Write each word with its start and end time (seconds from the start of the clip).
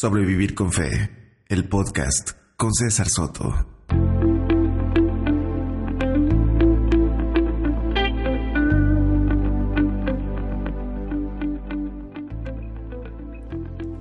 Sobrevivir 0.00 0.54
con 0.54 0.70
Fe, 0.70 1.10
el 1.48 1.68
podcast 1.68 2.30
con 2.56 2.72
César 2.72 3.08
Soto. 3.08 3.52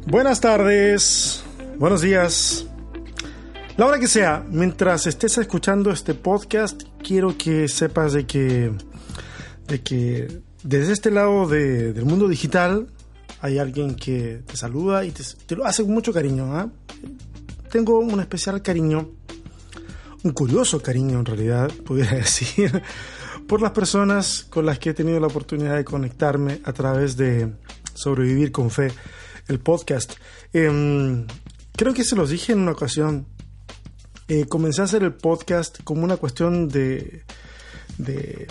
Buenas 0.05 0.39
tardes, 0.39 1.43
buenos 1.79 2.01
días. 2.01 2.67
La 3.75 3.87
hora 3.87 3.97
que 3.97 4.07
sea, 4.07 4.45
mientras 4.51 5.07
estés 5.07 5.39
escuchando 5.39 5.89
este 5.89 6.13
podcast, 6.13 6.83
quiero 7.01 7.35
que 7.39 7.67
sepas 7.67 8.13
de 8.13 8.27
que, 8.27 8.71
de 9.67 9.81
que 9.81 10.41
desde 10.61 10.93
este 10.93 11.09
lado 11.09 11.47
del 11.47 12.05
mundo 12.05 12.27
digital 12.27 12.87
hay 13.41 13.59
alguien 13.59 13.95
que 13.95 14.41
te 14.45 14.57
saluda 14.57 15.05
y 15.05 15.11
te, 15.11 15.55
lo 15.55 15.65
hace 15.65 15.83
con 15.83 15.93
mucho 15.93 16.13
cariño. 16.13 16.55
¿ah? 16.55 16.69
Tengo 17.71 17.99
un 17.99 18.19
especial 18.19 18.61
cariño, 18.61 19.11
un 20.23 20.31
curioso 20.31 20.81
cariño 20.81 21.19
en 21.19 21.25
realidad, 21.25 21.71
pudiera 21.85 22.15
decir, 22.15 22.81
por 23.47 23.61
las 23.61 23.71
personas 23.71 24.45
con 24.49 24.65
las 24.65 24.79
que 24.79 24.91
he 24.91 24.93
tenido 24.93 25.19
la 25.19 25.27
oportunidad 25.27 25.75
de 25.75 25.85
conectarme 25.85 26.61
a 26.63 26.73
través 26.73 27.17
de 27.17 27.53
Sobrevivir 27.93 28.51
con 28.51 28.69
Fe, 28.69 28.91
el 29.47 29.59
podcast. 29.59 30.13
Em, 30.53 31.25
creo 31.75 31.93
que 31.93 32.03
se 32.03 32.15
los 32.15 32.29
dije 32.29 32.53
en 32.53 32.59
una 32.59 32.71
ocasión. 32.71 33.27
Eh, 34.27 34.45
comencé 34.45 34.81
a 34.81 34.85
hacer 34.85 35.03
el 35.03 35.13
podcast 35.13 35.81
como 35.83 36.03
una 36.03 36.17
cuestión 36.17 36.67
de, 36.67 37.23
de 37.97 38.47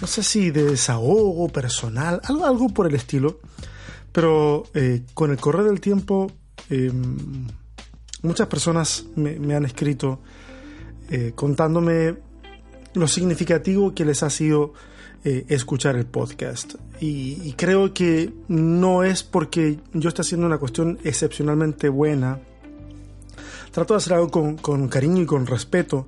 no 0.00 0.06
sé 0.06 0.22
si 0.22 0.50
de 0.50 0.64
desahogo 0.64 1.48
personal, 1.48 2.20
algo, 2.24 2.44
algo 2.44 2.68
por 2.68 2.86
el 2.86 2.94
estilo. 2.94 3.40
Pero 4.16 4.64
eh, 4.72 5.02
con 5.12 5.30
el 5.30 5.36
correr 5.36 5.64
del 5.64 5.78
tiempo, 5.78 6.32
em, 6.70 7.46
muchas 8.22 8.46
personas 8.46 9.04
me, 9.14 9.54
han 9.54 9.66
escrito 9.66 10.20
eh, 11.10 11.32
contándome 11.34 12.16
lo 12.94 13.08
significativo 13.08 13.94
que 13.94 14.06
les 14.06 14.22
ha 14.22 14.30
sido 14.30 14.72
eh, 15.22 15.44
escuchar 15.50 15.96
el 15.96 16.06
podcast. 16.06 16.76
Y, 16.98 17.52
creo 17.58 17.92
que 17.92 18.32
no 18.48 19.04
es 19.04 19.22
porque 19.22 19.80
yo 19.92 20.08
esté 20.08 20.22
haciendo 20.22 20.46
una 20.46 20.56
cuestión 20.56 20.98
excepcionalmente 21.04 21.90
buena. 21.90 22.40
Trato 23.70 23.92
de 23.92 23.98
hacer 23.98 24.14
algo 24.14 24.30
con, 24.30 24.56
con 24.56 24.88
cariño 24.88 25.20
y 25.20 25.26
con 25.26 25.46
respeto, 25.46 26.06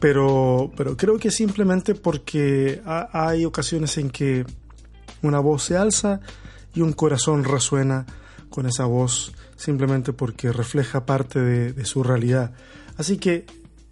pero, 0.00 0.72
pero 0.76 0.96
creo 0.96 1.16
que 1.16 1.30
simplemente 1.30 1.94
porque 1.94 2.82
hay 2.84 3.44
ocasiones 3.44 3.96
en 3.98 4.10
que 4.10 4.44
una 5.22 5.38
voz 5.38 5.62
se 5.62 5.76
alza 5.76 6.20
y 6.76 6.82
un 6.82 6.92
corazón 6.92 7.42
resuena 7.42 8.06
con 8.50 8.66
esa 8.66 8.84
voz 8.84 9.32
simplemente 9.56 10.12
porque 10.12 10.52
refleja 10.52 11.06
parte 11.06 11.40
de, 11.40 11.84
su 11.84 12.02
realidad. 12.02 12.52
Así 12.96 13.16
que 13.16 13.46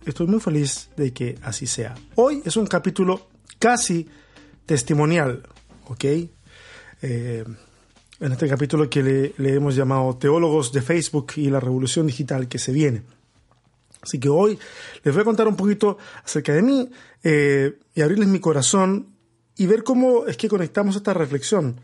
estoy 0.05 0.27
muy 0.27 0.39
feliz 0.39 0.91
de 0.97 1.13
que 1.13 1.39
así 1.43 1.67
sea. 1.67 1.95
Hoy 2.15 2.43
es 2.45 2.57
un 2.57 2.67
capítulo 2.67 3.29
casi 3.59 4.07
testimonial, 4.67 5.43
¿ok? 5.89 6.05
Eh, 7.03 7.45
en 8.21 8.33
este 8.33 8.49
capítulo 8.49 8.89
que 8.89 9.33
le, 9.37 9.55
hemos 9.55 9.75
llamado 9.75 10.17
Teólogos 10.19 10.71
de 10.71 10.83
Facebook 10.83 11.33
y 11.37 11.48
la 11.48 11.61
revolución 11.61 12.07
digital 12.07 12.48
que 12.48 12.59
se 12.59 12.71
viene. 12.71 13.03
Así 14.03 14.21
que 14.21 14.29
hoy 14.29 14.59
les 15.03 15.15
voy 15.15 15.23
a 15.23 15.25
contar 15.25 15.48
un 15.48 15.57
poquito 15.57 15.97
acerca 16.23 16.53
de 16.53 16.61
mí 16.61 16.91
eh, 17.23 17.79
y 17.95 18.03
abrirles 18.03 18.29
mi 18.29 18.41
corazón 18.41 19.09
y 19.57 19.67
ver 19.67 19.83
cómo 19.83 20.27
es 20.27 20.37
que 20.37 20.48
conectamos 20.48 20.97
esta 20.97 21.15
reflexión 21.15 21.81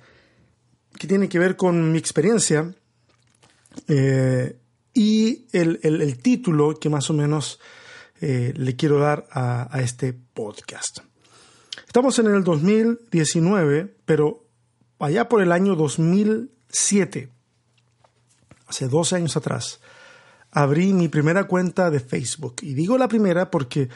que 1.01 1.07
tiene 1.07 1.31
que 1.31 1.39
ver 1.39 1.57
con 1.57 1.91
mi 1.91 1.99
experiencia 1.99 2.75
eh, 3.89 4.59
y 4.93 5.47
el, 5.51 6.19
título 6.19 6.79
que 6.79 6.91
más 6.91 7.09
o 7.09 7.15
menos 7.15 7.59
eh, 8.21 8.53
le 8.55 8.77
quiero 8.77 8.99
dar 8.99 9.27
a, 9.31 9.75
a, 9.75 9.81
este 9.81 10.13
podcast. 10.13 10.99
Estamos 11.87 12.19
en 12.19 12.27
el 12.27 12.45
2019, 12.45 13.97
pero 14.05 14.45
allá 14.99 15.27
por 15.27 15.41
el 15.41 15.53
año 15.53 15.75
2007, 15.75 17.31
hace 18.67 18.89
12 18.89 19.17
años 19.17 19.39
atrás, 19.39 19.81
abrí 20.51 20.93
mi 20.93 21.09
primera 21.09 21.45
cuenta 21.45 21.91
de 21.91 22.01
Facebook. 22.01 22.57
Y 22.61 22.75
digo 22.75 22.99
la 22.99 23.09
primera 23.09 23.51
porque 23.51 23.89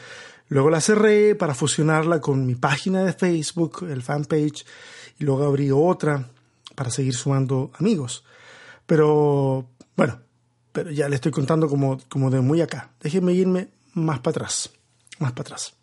luego 0.47 0.71
la 0.71 0.81
cerré 0.81 1.35
para 1.35 1.53
fusionarla 1.53 2.19
con 2.19 2.47
mi 2.47 2.55
página 2.55 3.03
de 3.03 3.13
Facebook, 3.13 3.85
el 3.87 4.01
fanpage, 4.01 4.65
y 5.19 5.23
luego 5.23 5.43
abrí 5.43 5.69
otra 5.69 6.31
para 6.75 6.91
seguir 6.91 7.13
sumando 7.13 7.71
amigos. 7.79 8.23
Pero 8.85 9.67
bueno, 9.95 10.19
pero 10.71 10.91
ya 10.91 11.07
le 11.09 11.15
estoy 11.15 11.31
contando 11.31 11.67
como, 11.67 11.97
como 12.09 12.29
de 12.29 12.41
muy 12.41 12.61
acá. 12.61 12.91
Déjenme 13.01 13.33
irme 13.33 13.69
más 13.93 14.19
para 14.19 14.31
atrás, 14.31 14.69
más 15.19 15.31
para 15.31 15.41
atrás. 15.41 15.73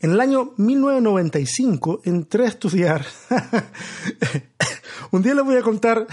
En 0.00 0.12
el 0.12 0.20
año 0.20 0.52
1995 0.56 2.02
entré 2.04 2.44
a 2.44 2.48
estudiar. 2.48 3.04
Un 5.10 5.22
día 5.22 5.34
les 5.34 5.44
voy 5.44 5.56
a 5.56 5.62
contar 5.62 6.06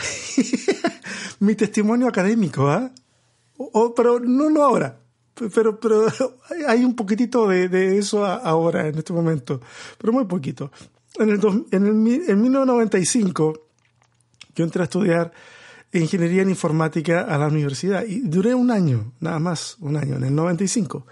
mi 1.40 1.56
testimonio 1.56 2.08
académico, 2.08 2.68
¿ah? 2.68 2.92
pero 3.96 4.20
no, 4.20 4.50
no 4.50 4.64
ahora. 4.64 5.00
Pero, 5.54 5.80
pero 5.80 6.08
hay 6.68 6.84
un 6.84 6.96
poquitito 6.96 7.48
de, 7.48 7.98
eso 7.98 8.26
ahora, 8.26 8.88
en 8.88 8.98
este 8.98 9.14
momento. 9.14 9.62
Pero 9.98 10.14
muy 10.14 10.26
poquito. 10.26 10.72
En, 11.20 11.30
el, 11.30 11.40
en, 11.72 11.86
el, 11.86 12.30
en 12.30 12.42
1995 12.42 13.65
yo 14.56 14.64
entré 14.64 14.82
a 14.82 14.86
estudiar 14.86 15.32
ingeniería 15.92 16.42
en 16.42 16.50
informática 16.50 17.22
a 17.22 17.38
la 17.38 17.48
universidad 17.48 18.04
y 18.06 18.22
duré 18.22 18.54
un 18.54 18.72
año, 18.72 19.14
nada 19.20 19.40
más, 19.40 19.78
un 19.80 19.96
año, 19.98 20.16
en 20.16 20.24
el 20.24 20.36
95. 20.36 21.06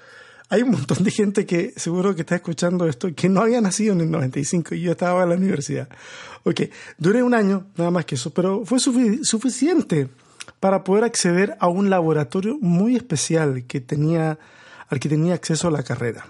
Hay 0.49 0.61
un 0.61 0.71
montón 0.71 1.03
de 1.03 1.11
gente 1.11 1.45
que 1.45 1.73
seguro 1.77 2.13
que 2.13 2.21
está 2.21 2.35
escuchando 2.35 2.87
esto 2.87 3.13
que 3.15 3.29
no 3.29 3.41
había 3.41 3.61
nacido 3.61 3.93
en 3.93 4.01
el 4.01 4.11
95 4.11 4.75
y 4.75 4.81
yo 4.81 4.91
estaba 4.91 5.23
en 5.23 5.29
la 5.29 5.35
universidad. 5.35 5.89
Ok, 6.43 6.61
duré 6.97 7.23
un 7.23 7.33
año, 7.33 7.67
nada 7.77 7.91
más 7.91 8.05
que 8.05 8.15
eso, 8.15 8.33
pero 8.33 8.65
fue 8.65 8.79
suficiente 8.79 10.09
para 10.59 10.83
poder 10.83 11.05
acceder 11.05 11.55
a 11.59 11.67
un 11.67 11.89
laboratorio 11.89 12.57
muy 12.59 12.95
especial 12.95 13.65
que 13.65 13.81
tenía, 13.81 14.37
al 14.89 14.99
que 14.99 15.09
tenía 15.09 15.33
acceso 15.33 15.69
a 15.69 15.71
la 15.71 15.83
carrera. 15.83 16.27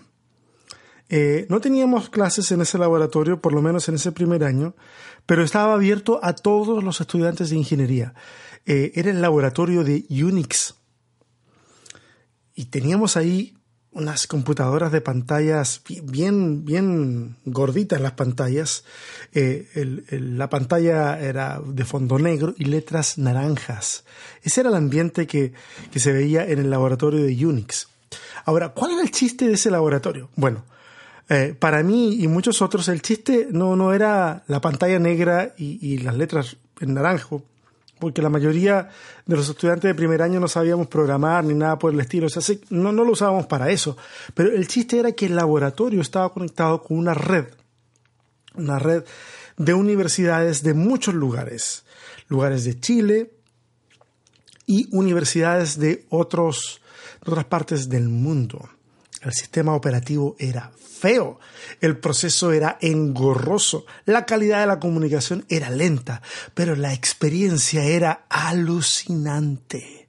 Eh, 1.10 1.46
no 1.50 1.60
teníamos 1.60 2.10
clases 2.10 2.52
en 2.52 2.62
ese 2.62 2.78
laboratorio, 2.78 3.42
por 3.42 3.54
lo 3.54 3.62
menos 3.62 3.90
en 3.90 3.96
ese 3.96 4.12
primer 4.12 4.44
año, 4.44 4.74
pero 5.26 5.44
estaba 5.44 5.74
abierto 5.74 6.20
a 6.24 6.34
todos 6.34 6.84
los 6.84 7.02
estudiantes 7.02 7.50
de 7.50 7.58
ingeniería. 7.58 8.14
Eh, 8.66 8.92
era 8.96 9.12
el 9.12 9.22
laboratorio 9.22 9.84
de 9.84 10.06
Unix. 10.10 10.76
Y 12.56 12.66
teníamos 12.66 13.18
ahí 13.18 13.56
unas 13.94 14.26
computadoras 14.26 14.92
de 14.92 15.02
pantallas 15.02 15.82
bien, 16.04 16.66
bien 16.66 17.38
gorditas 17.46 18.02
las 18.02 18.14
pantallas. 18.14 18.84
Eh, 19.34 19.68
la 20.12 20.50
pantalla 20.50 21.20
era 21.20 21.62
de 21.64 21.86
fondo 21.86 22.18
negro 22.20 22.54
y 22.58 22.66
letras 22.66 23.18
naranjas. 23.18 24.04
Ese 24.42 24.62
era 24.62 24.70
el 24.70 24.76
ambiente 24.76 25.28
que, 25.28 25.54
que 25.92 26.00
se 26.00 26.12
veía 26.12 26.46
en 26.46 26.60
el 26.60 26.70
laboratorio 26.70 27.24
de 27.24 27.46
Unix. 27.46 27.88
Ahora, 28.46 28.70
¿cuál 28.70 28.92
era 28.92 29.02
el 29.02 29.12
chiste 29.12 29.48
de 29.48 29.54
ese 29.54 29.72
laboratorio? 29.72 30.30
Bueno, 30.36 30.66
eh, 31.34 31.56
para 31.58 31.82
mí 31.82 32.22
y 32.22 32.28
muchos 32.28 32.62
otros, 32.62 32.88
el 32.90 33.02
chiste 33.02 33.48
no, 33.50 33.76
no 33.76 33.92
era 33.92 34.44
la 34.46 34.62
pantalla 34.62 35.00
negra 35.00 35.56
y, 35.58 35.98
las 35.98 36.16
letras 36.16 36.58
en 36.80 36.94
naranjo, 36.94 37.44
porque 37.98 38.22
la 38.22 38.30
mayoría 38.30 38.90
de 39.26 39.36
los 39.36 39.50
estudiantes 39.50 39.90
de 39.90 39.96
primer 39.96 40.22
año 40.22 40.40
no 40.40 40.48
sabíamos 40.48 40.86
programar 40.86 41.44
ni 41.44 41.56
nada 41.56 41.80
por 41.80 41.92
el 41.92 42.00
estilo, 42.00 42.28
o 42.28 42.30
sea, 42.30 42.56
no, 42.70 42.92
no 42.92 43.04
lo 43.04 43.14
usábamos 43.14 43.48
para 43.48 43.72
eso. 43.72 43.98
Pero 44.36 44.52
el 44.52 44.68
chiste 44.68 45.00
era 45.00 45.14
que 45.14 45.26
el 45.26 45.36
laboratorio 45.36 46.02
estaba 46.02 46.32
conectado 46.32 46.84
con 46.84 47.00
una 47.00 47.16
red, 47.16 47.48
una 48.54 48.78
red 48.78 49.04
de 49.58 49.74
universidades 49.74 50.62
de 50.62 50.76
muchos 50.76 51.16
lugares, 51.16 51.84
lugares 52.28 52.64
de 52.64 52.80
Chile 52.80 53.32
y 54.68 54.88
universidades 54.92 55.80
de 55.80 56.06
otros, 56.10 56.80
de 57.26 57.32
otras 57.32 57.46
partes 57.46 57.90
del 57.90 58.08
mundo. 58.08 58.70
El 59.24 59.34
sistema 59.34 59.74
operativo 59.74 60.36
era 60.38 60.72
feo, 61.04 61.40
el 61.82 61.98
proceso 61.98 62.52
era 62.52 62.78
engorroso, 62.82 63.86
la 64.06 64.26
calidad 64.26 64.62
de 64.62 64.68
la 64.68 64.80
comunicación 64.80 65.46
era 65.50 65.70
lenta, 65.70 66.22
pero 66.54 66.76
la 66.76 66.94
experiencia 66.94 67.84
era 67.84 68.26
alucinante. 68.30 70.08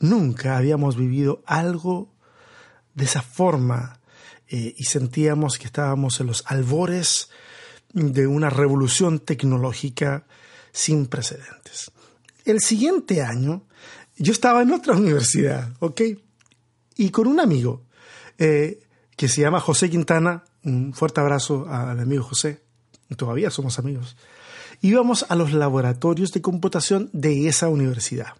Nunca 0.00 0.56
habíamos 0.56 0.96
vivido 0.96 1.42
algo 1.46 2.12
de 2.94 3.04
esa 3.04 3.22
forma 3.22 4.00
eh, 4.48 4.74
y 4.76 4.84
sentíamos 4.84 5.58
que 5.58 5.66
estábamos 5.66 6.20
en 6.20 6.26
los 6.26 6.44
albores 6.46 7.30
de 7.92 8.26
una 8.26 8.50
revolución 8.50 9.20
tecnológica 9.20 10.26
sin 10.72 11.06
precedentes. 11.06 11.90
El 12.44 12.60
siguiente 12.60 13.22
año 13.22 13.64
yo 14.16 14.32
estaba 14.32 14.62
en 14.62 14.72
otra 14.72 14.94
universidad, 14.96 15.72
¿ok? 15.80 16.02
Y 16.96 17.10
con 17.10 17.26
un 17.26 17.40
amigo 17.40 17.83
eh, 18.38 18.80
que 19.16 19.28
se 19.28 19.40
llama 19.40 19.60
José 19.60 19.90
Quintana. 19.90 20.44
Un 20.64 20.92
fuerte 20.94 21.20
abrazo 21.20 21.66
al 21.68 22.00
amigo 22.00 22.22
José. 22.22 22.60
Todavía 23.16 23.50
somos 23.50 23.78
amigos. 23.78 24.16
Íbamos 24.80 25.26
a 25.28 25.36
los 25.36 25.52
laboratorios 25.52 26.32
de 26.32 26.42
computación 26.42 27.08
de 27.12 27.48
esa 27.48 27.68
universidad 27.68 28.34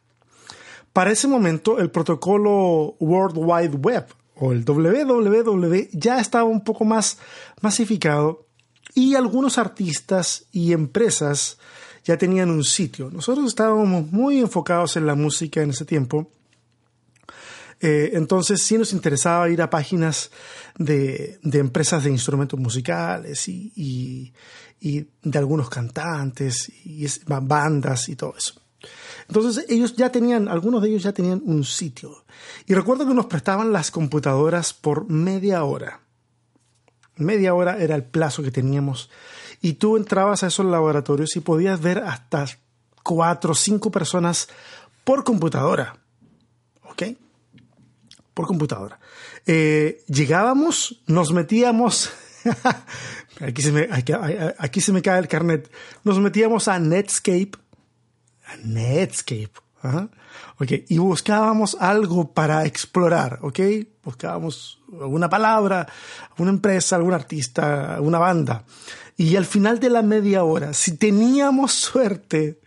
Para 0.92 1.12
ese 1.12 1.28
momento, 1.28 1.78
el 1.78 1.90
protocolo 1.90 2.96
World 2.98 3.36
Wide 3.36 3.76
Web 3.76 4.06
o 4.36 4.52
el 4.52 4.64
WWW 4.64 5.88
ya 5.92 6.20
estaba 6.20 6.44
un 6.44 6.62
poco 6.62 6.84
más 6.84 7.18
masificado 7.60 8.46
y 8.94 9.14
algunos 9.14 9.58
artistas 9.58 10.46
y 10.52 10.72
empresas 10.72 11.58
ya 12.04 12.18
tenían 12.18 12.50
un 12.50 12.64
sitio. 12.64 13.10
Nosotros 13.10 13.46
estábamos 13.46 14.10
muy 14.12 14.38
enfocados 14.38 14.96
en 14.96 15.06
la 15.06 15.14
música 15.14 15.62
en 15.62 15.70
ese 15.70 15.84
tiempo. 15.84 16.30
Eh, 17.80 18.10
entonces 18.14 18.62
sí 18.62 18.78
nos 18.78 18.92
interesaba 18.92 19.48
ir 19.48 19.60
a 19.62 19.70
páginas 19.70 20.30
de, 20.78 21.38
empresas 21.42 22.04
de 22.04 22.10
instrumentos 22.10 22.58
musicales 22.58 23.48
y, 23.48 24.32
de 24.80 25.38
algunos 25.38 25.70
cantantes 25.70 26.70
y 26.84 27.06
bandas 27.26 28.08
y 28.08 28.16
todo 28.16 28.34
eso. 28.36 28.60
Entonces 29.28 29.64
ellos 29.68 29.96
ya 29.96 30.10
tenían, 30.10 30.48
algunos 30.48 30.82
de 30.82 30.88
ellos 30.88 31.02
ya 31.02 31.12
tenían 31.12 31.40
un 31.44 31.64
sitio. 31.64 32.24
Y 32.66 32.74
recuerdo 32.74 33.06
que 33.06 33.14
nos 33.14 33.26
prestaban 33.26 33.72
las 33.72 33.90
computadoras 33.90 34.74
por 34.74 35.08
media 35.08 35.64
hora. 35.64 36.00
Media 37.16 37.54
hora 37.54 37.78
era 37.78 37.94
el 37.94 38.04
plazo 38.04 38.42
que 38.42 38.50
teníamos. 38.50 39.10
Y 39.62 39.74
tú 39.74 39.96
entrabas 39.96 40.42
a 40.42 40.48
esos 40.48 40.66
laboratorios 40.66 41.36
y 41.36 41.40
podías 41.40 41.80
ver 41.80 41.98
hasta 41.98 42.46
cuatro 43.02 43.52
o 43.52 43.54
cinco 43.54 43.90
personas 43.90 44.48
por 45.04 45.24
computadora. 45.24 45.96
¿Ok? 46.90 47.02
Por 48.34 48.46
computadora. 48.46 48.98
Eh, 49.46 50.02
llegábamos, 50.08 51.02
nos 51.06 51.32
metíamos. 51.32 52.10
aquí, 53.40 53.62
se 53.62 53.72
me, 53.72 53.88
aquí 54.58 54.80
se 54.80 54.92
me 54.92 55.00
cae 55.00 55.20
el 55.20 55.28
carnet. 55.28 55.70
Nos 56.02 56.18
metíamos 56.18 56.68
a 56.68 56.78
Netscape 56.78 57.64
Netscape. 58.62 59.52
y 60.88 60.98
buscábamos 60.98 61.76
algo 61.80 62.32
para 62.32 62.64
explorar, 62.64 63.38
¿ok? 63.42 63.60
Buscábamos 64.02 64.80
alguna 64.92 65.28
palabra, 65.28 65.86
alguna 66.30 66.50
empresa, 66.50 66.96
algún 66.96 67.14
artista, 67.14 67.98
una 68.00 68.18
banda. 68.18 68.64
Y 69.16 69.36
al 69.36 69.44
final 69.44 69.78
de 69.80 69.90
la 69.90 70.02
media 70.02 70.44
hora, 70.44 70.72
si 70.72 70.96
teníamos 70.96 71.72
suerte, 71.74 72.60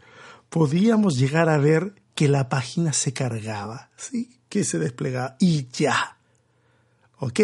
podíamos 0.49 1.17
llegar 1.17 1.49
a 1.49 1.57
ver 1.57 1.93
que 2.15 2.27
la 2.27 2.49
página 2.49 2.93
se 2.93 3.13
cargaba, 3.13 3.89
¿sí? 3.95 4.36
Que 4.49 4.63
se 4.63 4.79
desplegaba 4.79 5.35
y 5.39 5.67
ya. 5.69 6.17
¿Ok? 7.19 7.39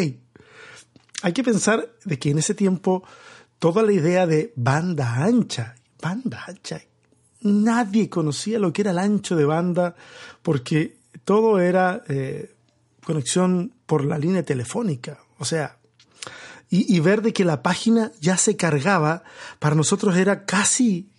Hay 1.24 1.34
que 1.34 1.44
pensar 1.44 1.90
de 2.04 2.20
que 2.20 2.32
en 2.32 2.38
ese 2.38 2.54
tiempo 2.54 3.04
toda 3.60 3.82
la 3.82 3.94
idea 3.94 4.28
de 4.28 4.54
banda 4.56 5.24
ancha, 5.24 5.76
banda 6.02 6.44
ancha, 6.48 6.82
nadie 7.42 8.10
conocía 8.10 8.60
lo 8.60 8.74
que 8.74 8.82
era 8.82 8.92
el 8.92 9.00
ancho 9.00 9.36
de 9.36 9.46
banda 9.46 9.96
porque 10.42 10.98
todo 11.24 11.60
era 11.60 12.04
eh, 12.08 12.56
conexión 13.04 13.74
por 13.86 14.04
la 14.06 14.18
línea 14.18 14.44
telefónica. 14.44 15.20
O 15.40 15.46
sea, 15.46 15.78
y, 16.70 17.00
ver 17.02 17.22
de 17.22 17.34
que 17.34 17.46
la 17.46 17.62
página 17.62 18.12
ya 18.20 18.36
se 18.36 18.58
cargaba, 18.58 19.24
para 19.60 19.76
nosotros 19.76 20.18
era 20.18 20.44
casi, 20.44 21.12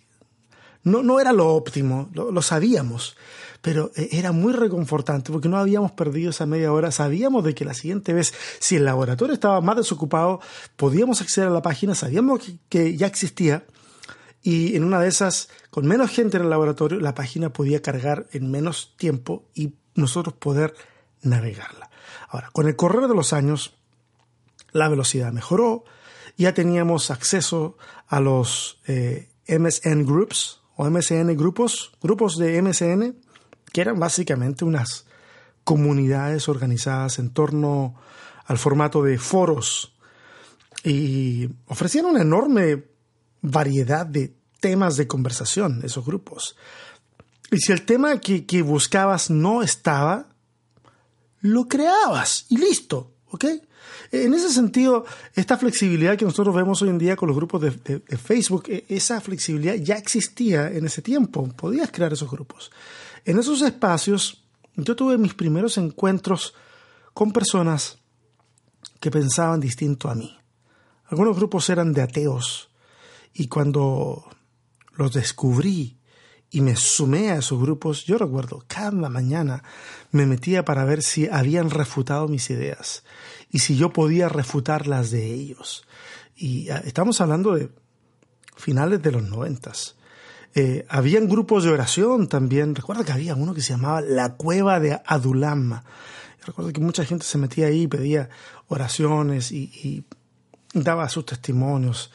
no, 0.83 1.01
no 1.01 1.21
era 1.21 1.31
lo 1.31 1.47
óptimo, 1.55 2.09
lo, 2.11 2.29
lo 2.29 2.41
sabíamos, 2.41 3.15
pero 3.65 3.91
eh, 3.95 4.09
era 4.11 4.31
muy 4.31 4.53
reconfortante 4.53 5.31
porque 5.31 5.49
no 5.49 5.57
habíamos 5.57 5.91
perdido 5.91 6.29
esa 6.29 6.45
media 6.45 6.71
hora, 6.71 6.91
sabíamos 6.91 7.43
de 7.43 7.55
que 7.55 7.65
la 7.65 7.73
siguiente 7.73 8.13
vez, 8.13 8.31
si 8.59 8.75
el 8.75 8.85
laboratorio 8.85 9.33
estaba 9.33 9.59
más 9.59 9.75
desocupado, 9.75 10.39
podíamos 10.75 11.19
acceder 11.19 11.49
a 11.49 11.51
la 11.51 11.63
página, 11.63 11.95
sabíamos 11.95 12.41
que 12.69 12.95
ya 12.95 13.07
existía. 13.07 13.65
Y 14.43 14.75
en 14.75 14.83
una 14.83 14.99
de 14.99 15.07
esas, 15.07 15.49
con 15.71 15.87
menos 15.87 16.11
gente 16.11 16.37
en 16.37 16.43
el 16.43 16.51
laboratorio, 16.51 16.99
la 16.99 17.15
página 17.15 17.49
podía 17.49 17.81
cargar 17.81 18.27
en 18.33 18.51
menos 18.51 18.93
tiempo 18.97 19.49
y 19.55 19.73
nosotros 19.95 20.35
poder 20.35 20.75
navegarla. 21.23 21.89
Ahora, 22.29 22.51
con 22.51 22.67
el 22.67 22.75
correr 22.75 23.07
de 23.07 23.15
los 23.15 23.33
años, 23.33 23.73
la 24.73 24.89
velocidad 24.89 25.31
mejoró, 25.31 25.85
ya 26.37 26.53
teníamos 26.53 27.09
acceso 27.09 27.79
a 28.05 28.19
los 28.19 28.79
eh, 28.85 29.29
MSN 29.47 30.05
Groups 30.05 30.59
o 30.75 30.87
MSN 30.87 31.35
grupos, 31.35 31.93
grupos 31.99 32.37
de 32.37 32.61
MSN, 32.61 33.24
que 33.75 33.81
eran 33.81 33.99
básicamente 33.99 34.63
unas 34.63 35.03
comunidades 35.65 36.47
organizadas 36.47 37.19
en 37.19 37.29
torno 37.29 37.93
al 38.45 38.57
formato 38.57 39.03
de 39.03 39.17
foros 39.17 39.97
y 40.85 41.49
ofrecían 41.67 42.05
una 42.05 42.21
enorme 42.21 42.85
variedad 43.41 44.05
de 44.05 44.33
temas 44.61 44.95
de 44.95 45.07
conversación, 45.07 45.81
esos 45.83 46.05
grupos. 46.05 46.55
Y 47.51 47.57
si 47.57 47.73
el 47.73 47.81
tema 47.81 48.21
que, 48.21 48.61
buscabas 48.61 49.29
no 49.29 49.61
estaba, 49.61 50.27
lo 51.41 51.67
creabas 51.67 52.45
y 52.47 52.57
listo, 52.59 53.11
¿ok? 53.31 53.43
En 54.13 54.33
ese 54.33 54.53
sentido, 54.53 55.05
esta 55.33 55.57
flexibilidad 55.57 56.15
que 56.15 56.23
nosotros 56.23 56.55
vemos 56.55 56.81
hoy 56.81 56.87
en 56.87 56.97
día 56.97 57.17
con 57.17 57.27
los 57.27 57.35
grupos 57.35 57.61
de, 57.61 57.71
de, 57.71 58.17
Facebook, 58.17 58.69
e, 58.69 58.85
esa 58.87 59.19
flexibilidad 59.19 59.75
ya 59.75 59.95
existía 59.95 60.71
en 60.71 60.85
ese 60.85 61.01
tiempo, 61.01 61.45
podías 61.57 61.91
crear 61.91 62.13
esos 62.13 62.31
grupos. 62.31 62.71
En 63.25 63.39
esos 63.39 63.61
espacios, 63.61 64.45
yo 64.75 64.95
tuve 64.95 65.17
mis 65.17 65.33
primeros 65.33 65.77
encuentros 65.77 66.53
con 67.13 67.31
personas 67.31 67.97
que 68.99 69.11
pensaban 69.11 69.59
distinto 69.59 70.09
a 70.09 70.15
mí. 70.15 70.37
Algunos 71.07 71.35
grupos 71.35 71.69
eran 71.69 71.91
de 71.91 72.01
ateos, 72.01 72.69
y 73.33 73.47
cuando 73.47 74.23
los 74.93 75.13
descubrí 75.13 75.99
y 76.49 76.61
me 76.61 76.75
sumé 76.77 77.31
a 77.31 77.37
esos 77.37 77.59
grupos, 77.59 78.05
yo 78.05 78.17
recuerdo, 78.17 78.63
cada 78.67 79.09
mañana 79.09 79.61
me 80.11 80.25
metía 80.25 80.63
para 80.63 80.85
ver 80.85 81.03
si 81.03 81.27
habían 81.27 81.69
refutado 81.69 82.29
mis 82.29 82.49
ideas 82.49 83.03
y 83.51 83.59
si 83.59 83.75
yo 83.75 83.91
podía 83.91 84.29
refutar 84.29 84.87
las 84.87 85.11
de 85.11 85.33
ellos. 85.33 85.85
Y 86.35 86.69
ah, 86.69 86.81
estamos 86.85 87.19
hablando 87.19 87.55
de 87.55 87.69
finales 88.55 89.01
de 89.01 89.11
los 89.11 89.23
noventas. 89.23 89.94
Eh, 90.57 90.85
habían 90.87 91.27
grupos 91.27 91.65
de 91.65 91.71
oración 91.71 92.27
también. 92.27 92.75
Recuerdo 92.75 93.03
que 93.03 93.11
había 93.11 93.35
uno 93.35 93.53
que 93.53 93.61
se 93.61 93.73
llamaba 93.73 93.99
La 93.99 94.35
Cueva 94.35 94.79
de 94.79 94.99
Adulam. 95.05 95.81
Recuerdo 96.45 96.71
que 96.71 96.79
mucha 96.79 97.03
gente 97.03 97.25
se 97.25 97.37
metía 97.37 97.67
ahí, 97.67 97.87
pedía 97.87 98.29
oraciones 98.69 99.51
y, 99.51 100.05
daba 100.73 101.07
sus 101.09 101.25
testimonios 101.25 102.11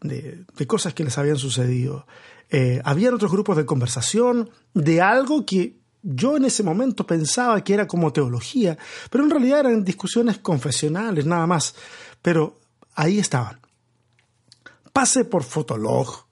de, 0.00 0.44
cosas 0.66 0.94
que 0.94 1.04
les 1.04 1.18
habían 1.18 1.36
sucedido. 1.36 2.06
Eh, 2.48 2.80
habían 2.84 3.14
otros 3.14 3.30
grupos 3.30 3.56
de 3.56 3.66
conversación 3.66 4.50
de 4.74 5.00
algo 5.00 5.44
que 5.44 5.80
yo 6.02 6.36
en 6.36 6.44
ese 6.44 6.62
momento 6.62 7.06
pensaba 7.06 7.62
que 7.62 7.74
era 7.74 7.86
como 7.86 8.12
teología, 8.12 8.78
pero 9.10 9.24
en 9.24 9.30
realidad 9.30 9.60
eran 9.60 9.84
discusiones 9.84 10.38
confesionales 10.38 11.26
nada 11.26 11.46
más. 11.46 11.74
Pero 12.22 12.58
ahí 12.94 13.18
estaban. 13.18 13.60
Pasé 14.92 15.24
por 15.24 15.42
Fotolog, 15.42 16.26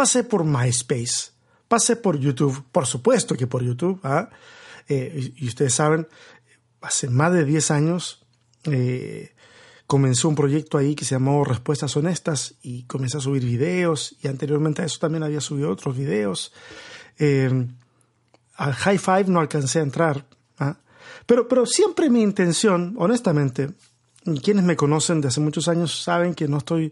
pasé 0.00 0.24
por 0.24 0.46
MySpace, 0.46 1.30
pasé 1.68 1.94
por 1.94 2.18
YouTube, 2.18 2.64
por 2.72 2.86
supuesto 2.86 3.34
que 3.34 3.46
por 3.46 3.62
YouTube. 3.62 4.00
¿ah? 4.02 4.30
Eh, 4.88 5.34
y, 5.36 5.46
ustedes 5.46 5.74
saben, 5.74 6.08
hace 6.80 7.10
más 7.10 7.34
de 7.34 7.44
10 7.44 7.70
años 7.70 8.24
eh, 8.64 9.34
comenzó 9.86 10.30
un 10.30 10.36
proyecto 10.36 10.78
ahí 10.78 10.94
que 10.94 11.04
se 11.04 11.16
llamó 11.16 11.44
Respuestas 11.44 11.94
Honestas 11.98 12.54
y 12.62 12.84
comencé 12.84 13.18
a 13.18 13.20
subir 13.20 13.44
videos 13.44 14.16
y 14.22 14.28
anteriormente 14.28 14.80
a 14.80 14.86
eso 14.86 14.98
también 15.00 15.22
había 15.22 15.42
subido 15.42 15.70
otros 15.70 15.94
videos. 15.94 16.50
Eh, 17.18 17.68
al 18.54 18.72
High 18.72 18.98
Five 18.98 19.24
no 19.26 19.40
alcancé 19.40 19.80
a 19.80 19.82
entrar, 19.82 20.24
¿ah? 20.60 20.78
pero, 21.26 21.46
pero 21.46 21.66
siempre 21.66 22.08
mi 22.08 22.22
intención, 22.22 22.94
honestamente, 22.96 23.68
quienes 24.42 24.64
me 24.64 24.76
conocen 24.76 25.20
de 25.20 25.28
hace 25.28 25.40
muchos 25.40 25.68
años 25.68 26.02
saben 26.02 26.34
que 26.34 26.48
no 26.48 26.56
estoy, 26.56 26.90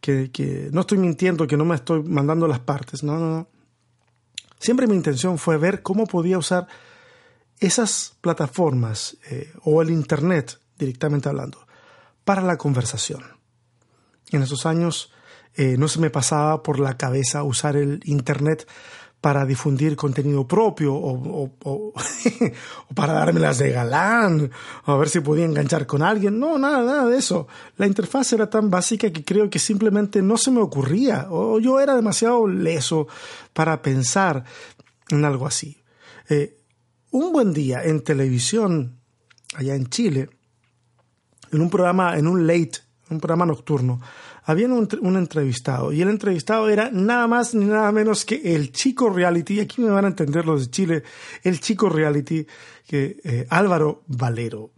que, 0.00 0.30
que 0.30 0.68
no 0.72 0.82
estoy 0.82 0.98
mintiendo, 0.98 1.46
que 1.46 1.56
no 1.56 1.64
me 1.64 1.74
estoy 1.74 2.02
mandando 2.02 2.46
las 2.46 2.60
partes, 2.60 3.02
no, 3.02 3.18
no, 3.18 3.30
no. 3.30 3.48
Siempre 4.58 4.86
mi 4.86 4.94
intención 4.94 5.38
fue 5.38 5.58
ver 5.58 5.82
cómo 5.82 6.06
podía 6.06 6.38
usar 6.38 6.66
esas 7.60 8.16
plataformas 8.20 9.16
eh, 9.30 9.52
o 9.62 9.82
el 9.82 9.90
Internet, 9.90 10.58
directamente 10.78 11.28
hablando, 11.28 11.66
para 12.24 12.42
la 12.42 12.56
conversación. 12.56 13.22
En 14.30 14.42
esos 14.42 14.66
años 14.66 15.12
eh, 15.54 15.76
no 15.78 15.88
se 15.88 16.00
me 16.00 16.10
pasaba 16.10 16.62
por 16.62 16.80
la 16.80 16.96
cabeza 16.96 17.42
usar 17.42 17.76
el 17.76 18.00
Internet 18.04 18.66
para 19.20 19.44
difundir 19.44 19.96
contenido 19.96 20.46
propio 20.46 20.94
o, 20.94 21.92
para 22.94 23.14
darme 23.14 23.40
las 23.40 23.58
de 23.58 23.70
galán 23.70 24.50
o 24.84 24.92
a 24.92 24.96
ver 24.96 25.08
si 25.08 25.20
podía 25.20 25.44
enganchar 25.44 25.86
con 25.86 26.02
alguien. 26.02 26.38
No, 26.38 26.58
nada, 26.58 26.84
nada 26.84 27.06
de 27.06 27.18
eso. 27.18 27.48
La 27.76 27.86
interfaz 27.86 28.32
era 28.32 28.48
tan 28.48 28.70
básica 28.70 29.10
que 29.10 29.24
creo 29.24 29.50
que 29.50 29.58
simplemente 29.58 30.22
no 30.22 30.36
se 30.36 30.50
me 30.50 30.60
ocurría 30.60 31.26
o 31.30 31.58
yo 31.58 31.80
era 31.80 31.96
demasiado 31.96 32.46
leso 32.46 33.08
para 33.52 33.82
pensar 33.82 34.44
en 35.08 35.24
algo 35.24 35.46
así. 35.46 35.82
Eh, 36.28 36.58
un 37.10 37.32
buen 37.32 37.52
día 37.52 37.82
en 37.82 38.02
televisión 38.02 39.00
allá 39.54 39.74
en 39.74 39.86
Chile 39.88 40.28
en 41.52 41.60
un 41.60 41.70
programa, 41.70 42.16
en 42.16 42.26
un 42.26 42.46
late, 42.46 42.78
un 43.10 43.20
programa 43.20 43.46
nocturno, 43.46 44.00
había 44.46 44.68
un, 44.68 45.16
entrevistado 45.16 45.92
y 45.92 46.02
el 46.02 46.08
entrevistado 46.08 46.68
era 46.68 46.88
nada 46.92 47.26
más 47.26 47.52
ni 47.52 47.64
nada 47.64 47.90
menos 47.90 48.24
que 48.24 48.54
el 48.54 48.70
chico 48.70 49.10
reality, 49.10 49.58
aquí 49.58 49.82
me 49.82 49.90
van 49.90 50.04
a 50.04 50.08
entender 50.08 50.46
los 50.46 50.66
de 50.66 50.70
Chile, 50.70 51.02
el 51.42 51.58
chico 51.58 51.88
reality, 51.88 52.46
que 52.86 53.16
eh, 53.24 53.46
Álvaro 53.50 54.04
Valero, 54.06 54.70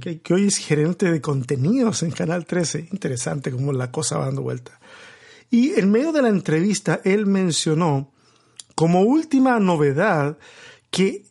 que 0.00 0.34
hoy 0.34 0.48
es 0.48 0.56
gerente 0.56 1.12
de 1.12 1.20
contenidos 1.20 2.02
en 2.02 2.10
Canal 2.10 2.46
13, 2.46 2.88
interesante 2.90 3.52
cómo 3.52 3.72
la 3.72 3.92
cosa 3.92 4.18
va 4.18 4.26
dando 4.26 4.42
vuelta. 4.42 4.80
Y 5.50 5.78
en 5.78 5.92
medio 5.92 6.10
de 6.10 6.22
la 6.22 6.28
entrevista 6.28 7.00
él 7.04 7.26
mencionó 7.26 8.10
como 8.74 9.02
última 9.02 9.60
novedad 9.60 10.36
que 10.90 11.26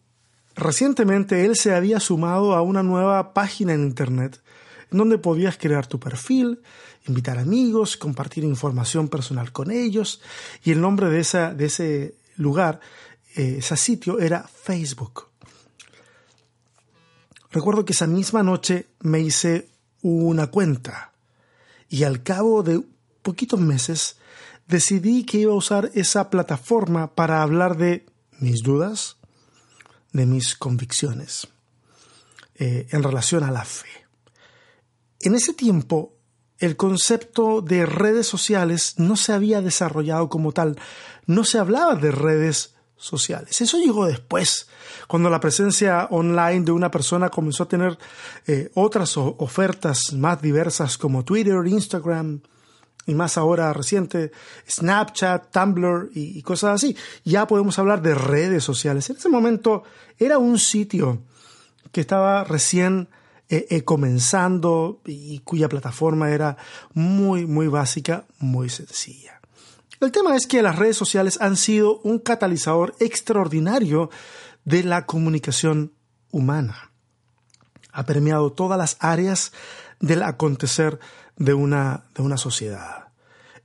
recientemente 0.55 1.43
él 1.43 1.57
se 1.57 1.75
había 1.75 1.99
sumado 1.99 2.55
a 2.55 2.61
una 2.61 2.83
nueva 2.83 3.33
página 3.33 3.73
en 3.73 3.83
Internet 3.83 4.41
donde 4.91 5.17
podías 5.17 5.57
crear 5.57 5.87
tu 5.87 5.99
perfil, 5.99 6.61
invitar 7.07 7.37
amigos, 7.37 7.97
compartir 7.97 8.43
información 8.43 9.07
personal 9.07 9.51
con 9.51 9.71
ellos. 9.71 10.21
Y 10.63 10.71
el 10.71 10.81
nombre 10.81 11.09
de, 11.09 11.19
esa, 11.19 11.53
de 11.53 11.65
ese 11.65 12.15
lugar, 12.37 12.79
eh, 13.35 13.57
ese 13.59 13.77
sitio, 13.77 14.19
era 14.19 14.43
Facebook. 14.43 15.27
Recuerdo 17.51 17.85
que 17.85 17.93
esa 17.93 18.07
misma 18.07 18.43
noche 18.43 18.87
me 19.01 19.21
hice 19.21 19.69
una 20.01 20.47
cuenta 20.47 21.13
y 21.89 22.03
al 22.03 22.21
cabo 22.21 22.63
de 22.63 22.83
poquitos 23.21 23.59
meses 23.59 24.17
decidí 24.67 25.23
que 25.23 25.37
iba 25.37 25.53
a 25.53 25.55
usar 25.55 25.91
esa 25.93 26.29
plataforma 26.29 27.15
para 27.15 27.41
hablar 27.41 27.77
de 27.77 28.05
mis 28.39 28.61
dudas, 28.61 29.17
de 30.11 30.25
mis 30.25 30.55
convicciones 30.55 31.47
eh, 32.55 32.87
en 32.91 33.03
relación 33.03 33.43
a 33.43 33.51
la 33.51 33.63
fe. 33.63 33.87
En 35.21 35.35
ese 35.35 35.53
tiempo, 35.53 36.14
el 36.59 36.75
concepto 36.75 37.61
de 37.61 37.85
redes 37.85 38.27
sociales 38.27 38.95
no 38.97 39.15
se 39.15 39.33
había 39.33 39.61
desarrollado 39.61 40.29
como 40.29 40.51
tal, 40.51 40.77
no 41.25 41.43
se 41.43 41.59
hablaba 41.59 41.95
de 41.95 42.11
redes 42.11 42.75
sociales. 42.97 43.59
Eso 43.61 43.77
llegó 43.77 44.05
después, 44.05 44.67
cuando 45.07 45.29
la 45.29 45.39
presencia 45.39 46.07
online 46.11 46.61
de 46.61 46.71
una 46.71 46.91
persona 46.91 47.29
comenzó 47.29 47.63
a 47.63 47.67
tener 47.67 47.97
eh, 48.47 48.71
otras 48.73 49.17
ofertas 49.17 50.13
más 50.13 50.41
diversas 50.41 50.97
como 50.97 51.25
Twitter, 51.25 51.65
Instagram 51.65 52.41
y 53.05 53.13
más 53.13 53.37
ahora 53.37 53.71
reciente 53.73 54.31
Snapchat, 54.67 55.51
Tumblr 55.51 56.09
y, 56.15 56.39
y 56.39 56.41
cosas 56.41 56.75
así. 56.75 56.95
Ya 57.23 57.45
podemos 57.45 57.77
hablar 57.77 58.01
de 58.01 58.15
redes 58.15 58.63
sociales. 58.63 59.09
En 59.09 59.17
ese 59.17 59.29
momento 59.29 59.83
era 60.17 60.37
un 60.37 60.57
sitio 60.57 61.21
que 61.91 62.01
estaba 62.01 62.43
recién 62.43 63.09
eh, 63.49 63.67
eh, 63.69 63.83
comenzando 63.83 65.01
y 65.05 65.39
cuya 65.39 65.69
plataforma 65.69 66.31
era 66.31 66.57
muy, 66.93 67.45
muy 67.45 67.67
básica, 67.67 68.25
muy 68.39 68.69
sencilla. 68.69 69.39
El 70.01 70.11
tema 70.11 70.35
es 70.35 70.47
que 70.47 70.61
las 70.61 70.77
redes 70.77 70.97
sociales 70.97 71.39
han 71.41 71.55
sido 71.55 71.99
un 71.99 72.19
catalizador 72.19 72.95
extraordinario 72.99 74.09
de 74.65 74.83
la 74.83 75.05
comunicación 75.05 75.93
humana. 76.31 76.91
Ha 77.91 78.05
permeado 78.05 78.51
todas 78.51 78.77
las 78.77 78.97
áreas 78.99 79.53
del 79.99 80.23
acontecer 80.23 80.99
de 81.37 81.53
una, 81.53 82.05
de 82.13 82.23
una 82.23 82.37
sociedad. 82.37 83.09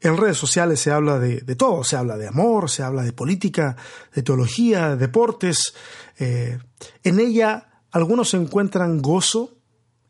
En 0.01 0.17
redes 0.17 0.39
sociales 0.39 0.81
se 0.81 0.91
habla 0.91 1.19
de, 1.19 1.41
de, 1.41 1.57
todo, 1.57 1.85
se 1.85 1.97
habla 1.97 2.17
de 2.17 2.29
amor, 2.29 2.71
se 2.71 2.83
habla 2.83 3.03
de 3.03 3.13
política, 3.13 3.77
de 4.15 4.23
teología, 4.23 4.91
de 4.91 4.97
deportes. 4.97 5.75
Eh, 6.19 6.59
en 7.03 7.21
ella 7.21 7.83
algunos 7.91 8.33
encuentran 8.35 9.03
gozo, 9.03 9.60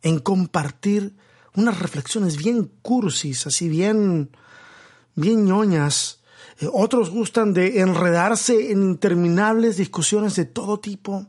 en 0.03 0.19
compartir 0.19 1.17
unas 1.55 1.79
reflexiones 1.79 2.37
bien 2.37 2.71
cursis, 2.83 3.47
así 3.47 3.69
bien, 3.69 4.31
bien 5.15 5.45
ñoñas. 5.45 6.21
Eh, 6.61 6.69
otros 6.73 7.11
gustan 7.11 7.53
de 7.53 7.81
enredarse 7.81 8.71
en 8.71 8.83
interminables 8.83 9.77
discusiones 9.77 10.37
de 10.37 10.45
todo 10.45 10.79
tipo. 10.79 11.27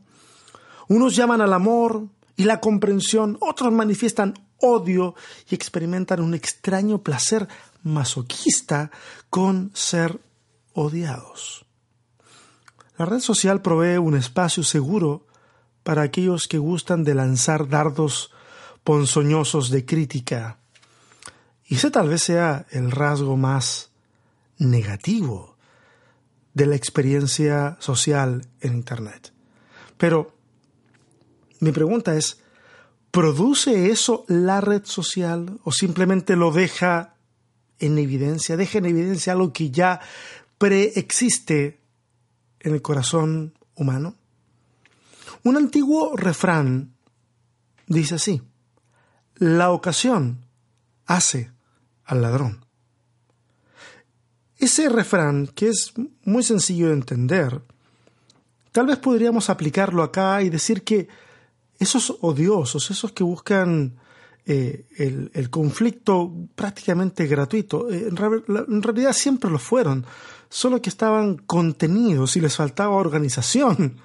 Unos 0.88 1.16
llaman 1.16 1.40
al 1.40 1.52
amor 1.52 2.06
y 2.36 2.44
la 2.44 2.60
comprensión, 2.60 3.36
otros 3.40 3.72
manifiestan 3.72 4.34
odio 4.62 5.14
y 5.48 5.54
experimentan 5.54 6.20
un 6.20 6.34
extraño 6.34 7.02
placer 7.02 7.48
masoquista 7.82 8.90
con 9.28 9.70
ser 9.74 10.20
odiados. 10.72 11.66
La 12.96 13.06
red 13.06 13.20
social 13.20 13.62
provee 13.62 13.98
un 13.98 14.16
espacio 14.16 14.62
seguro 14.62 15.26
para 15.82 16.02
aquellos 16.02 16.46
que 16.46 16.58
gustan 16.58 17.04
de 17.04 17.14
lanzar 17.14 17.68
dardos 17.68 18.31
ponzoñosos 18.84 19.70
de 19.70 19.84
crítica. 19.84 20.58
Y 21.66 21.76
ese 21.76 21.90
tal 21.90 22.08
vez 22.08 22.22
sea 22.22 22.66
el 22.70 22.90
rasgo 22.90 23.36
más 23.36 23.90
negativo 24.58 25.56
de 26.54 26.66
la 26.66 26.76
experiencia 26.76 27.76
social 27.80 28.46
en 28.60 28.74
Internet. 28.74 29.32
Pero 29.96 30.34
mi 31.60 31.72
pregunta 31.72 32.16
es, 32.16 32.40
¿produce 33.10 33.90
eso 33.90 34.24
la 34.28 34.60
red 34.60 34.84
social 34.84 35.58
o 35.64 35.72
simplemente 35.72 36.36
lo 36.36 36.50
deja 36.50 37.14
en 37.78 37.98
evidencia? 37.98 38.56
¿Deja 38.56 38.78
en 38.78 38.86
evidencia 38.86 39.32
algo 39.32 39.52
que 39.52 39.70
ya 39.70 40.00
preexiste 40.58 41.80
en 42.60 42.74
el 42.74 42.82
corazón 42.82 43.54
humano? 43.74 44.16
Un 45.44 45.56
antiguo 45.56 46.16
refrán 46.16 46.94
dice 47.86 48.16
así, 48.16 48.42
la 49.42 49.72
ocasión 49.72 50.46
hace 51.04 51.50
al 52.04 52.22
ladrón. 52.22 52.64
Ese 54.56 54.88
refrán, 54.88 55.48
que 55.48 55.68
es 55.68 55.92
muy 56.24 56.44
sencillo 56.44 56.86
de 56.88 56.92
entender, 56.92 57.60
tal 58.70 58.86
vez 58.86 58.98
podríamos 58.98 59.50
aplicarlo 59.50 60.04
acá 60.04 60.42
y 60.42 60.48
decir 60.48 60.84
que 60.84 61.08
esos 61.80 62.18
odiosos, 62.20 62.88
esos 62.92 63.10
que 63.10 63.24
buscan 63.24 63.96
eh, 64.46 64.86
el, 65.34 65.50
conflicto 65.50 66.32
prácticamente 66.54 67.26
gratuito, 67.26 67.90
eh, 67.90 68.10
en, 68.10 68.82
realidad 68.82 69.12
siempre 69.12 69.50
lo 69.50 69.58
fueron, 69.58 70.06
solo 70.48 70.80
que 70.80 70.90
estaban 70.90 71.38
contenidos 71.38 72.36
y 72.36 72.40
les 72.40 72.54
faltaba 72.54 72.94
organización. 72.94 73.96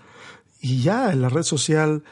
Y 0.60 0.82
ya 0.82 1.12
en 1.12 1.22
la 1.22 1.30
red 1.30 1.44
social 1.44 2.04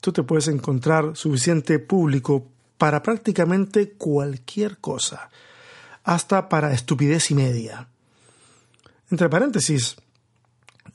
tú 0.00 0.12
te 0.12 0.24
puedes 0.24 0.48
encontrar 0.48 1.16
suficiente 1.16 1.78
público 1.78 2.55
para 2.78 3.02
prácticamente 3.02 3.92
cualquier 3.92 4.78
cosa, 4.78 5.30
hasta 6.04 6.48
para 6.48 6.72
estupidez 6.72 7.30
y 7.30 7.34
media. 7.34 7.88
Entre 9.10 9.28
paréntesis, 9.28 9.96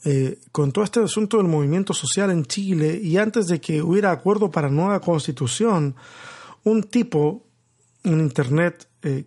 eh, 0.03 0.39
con 0.51 0.71
todo 0.71 0.83
este 0.83 0.99
asunto 0.99 1.37
del 1.37 1.47
movimiento 1.47 1.93
social 1.93 2.31
en 2.31 2.45
Chile 2.45 2.99
y 3.01 3.17
antes 3.17 3.47
de 3.47 3.61
que 3.61 3.81
hubiera 3.81 4.11
acuerdo 4.11 4.49
para 4.49 4.69
nueva 4.69 4.99
constitución, 4.99 5.95
un 6.63 6.83
tipo 6.83 7.45
en 8.03 8.19
Internet 8.19 8.87
eh, 9.03 9.25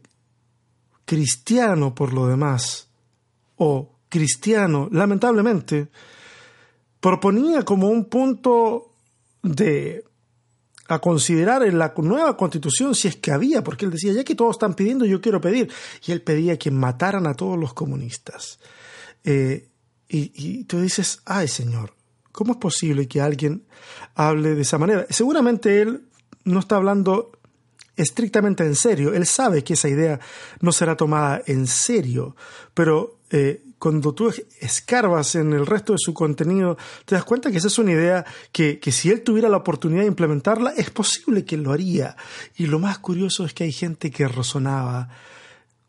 cristiano 1.05 1.95
por 1.95 2.13
lo 2.13 2.27
demás, 2.27 2.89
o 3.57 3.95
cristiano, 4.09 4.89
lamentablemente, 4.91 5.89
proponía 7.01 7.63
como 7.63 7.89
un 7.89 8.07
punto 8.07 8.93
de 9.43 10.05
a 10.89 10.99
considerar 10.99 11.63
en 11.63 11.79
la 11.79 11.95
nueva 11.97 12.37
constitución 12.37 12.95
si 12.95 13.09
es 13.09 13.17
que 13.17 13.33
había, 13.33 13.65
porque 13.65 13.87
él 13.87 13.91
decía, 13.91 14.13
ya 14.13 14.25
que 14.25 14.35
todos 14.35 14.57
están 14.57 14.75
pidiendo, 14.75 15.05
yo 15.07 15.21
quiero 15.21 15.41
pedir. 15.41 15.71
Y 16.07 16.13
él 16.13 16.23
pedía 16.23 16.59
que 16.59 16.71
mataran 16.71 17.27
a 17.27 17.35
todos 17.35 17.59
los 17.59 17.73
comunistas. 17.73 18.59
Eh, 19.25 19.69
y, 20.09 20.33
y, 20.35 20.65
tú 20.65 20.81
dices, 20.81 21.21
ay 21.25 21.49
Señor, 21.49 21.95
¿cómo 22.33 22.53
es 22.53 22.59
posible 22.59 23.09
que 23.09 23.23
alguien 23.23 23.65
hable 24.15 24.55
de 24.55 24.63
esa 24.63 24.77
manera? 24.77 25.07
Seguramente 25.09 25.81
él 25.81 26.05
no 26.45 26.61
está 26.61 26.77
hablando 26.77 27.33
estrictamente 27.97 28.65
en 28.65 28.75
serio, 28.75 29.15
él 29.15 29.27
sabe 29.27 29.63
que 29.63 29.75
esa 29.75 29.89
idea 29.89 30.21
no 30.61 30.73
será 30.73 30.97
tomada 30.97 31.43
en 31.47 31.67
serio, 31.67 32.37
pero 32.75 33.19
eh, 33.31 33.63
cuando 33.85 34.15
tú 34.15 34.33
escarbas 34.61 35.35
en 35.35 35.53
el 35.53 35.67
resto 35.67 35.93
de 35.93 35.99
su 35.99 36.15
contenido, 36.15 36.79
te 37.05 37.17
das 37.17 37.25
cuenta 37.25 37.51
que 37.51 37.59
esa 37.59 37.67
es 37.67 37.79
una 37.79 37.93
idea 37.93 38.25
que, 38.51 38.81
que, 38.81 38.91
si 38.91 39.11
él 39.11 39.23
tuviera 39.23 39.51
la 39.51 39.59
oportunidad 39.59 40.01
de 40.01 40.09
implementarla, 40.09 40.71
es 40.71 40.89
posible 40.89 41.45
que 41.45 41.59
lo 41.59 41.71
haría. 41.71 42.17
Y 42.57 42.65
lo 42.65 42.79
más 42.79 42.99
curioso 43.01 43.45
es 43.45 43.53
que 43.53 43.65
hay 43.65 43.73
gente 43.73 44.11
que 44.11 44.27
razonaba 44.27 45.11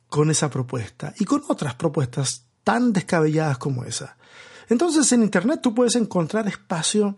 con 0.09 0.29
esa 0.29 0.49
propuesta 0.49 1.13
y 1.19 1.23
con 1.23 1.43
otras 1.47 1.75
propuestas 1.75 2.43
tan 2.65 2.91
descabelladas 2.91 3.59
como 3.59 3.85
esa. 3.85 4.17
Entonces 4.67 5.09
en 5.13 5.23
Internet 5.23 5.61
tú 5.63 5.73
puedes 5.73 5.95
encontrar 5.95 6.49
espacio 6.49 7.15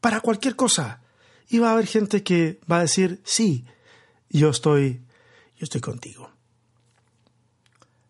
para 0.00 0.20
cualquier 0.20 0.54
cosa. 0.54 1.02
Y 1.48 1.58
va 1.58 1.70
a 1.70 1.72
haber 1.72 1.88
gente 1.88 2.22
que 2.22 2.60
va 2.70 2.76
a 2.76 2.82
decir, 2.82 3.20
sí, 3.24 3.66
yo 4.30 4.50
estoy, 4.50 5.02
yo 5.56 5.64
estoy 5.64 5.80
contigo. 5.80 6.30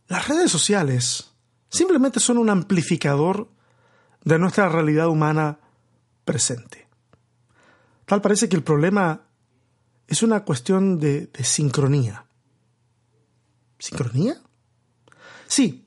Las 0.09 0.29
redes 0.29 0.51
sociales 0.51 1.32
simplemente 1.73 2.21
son 2.21 2.39
un 2.39 2.51
amplificador 2.51 3.49
de 4.23 4.39
nuestra 4.39 4.69
realidad 4.69 5.09
humana 5.09 5.59
presente. 6.25 6.87
Tal 8.05 8.21
parece 8.21 8.49
que 8.49 8.57
el 8.57 8.63
problema 8.63 9.23
es 10.07 10.23
una 10.23 10.45
cuestión 10.45 11.01
de, 11.01 11.31
sincronía. 11.43 12.27
¿Sincronía? 13.79 14.37
Sí, 15.47 15.85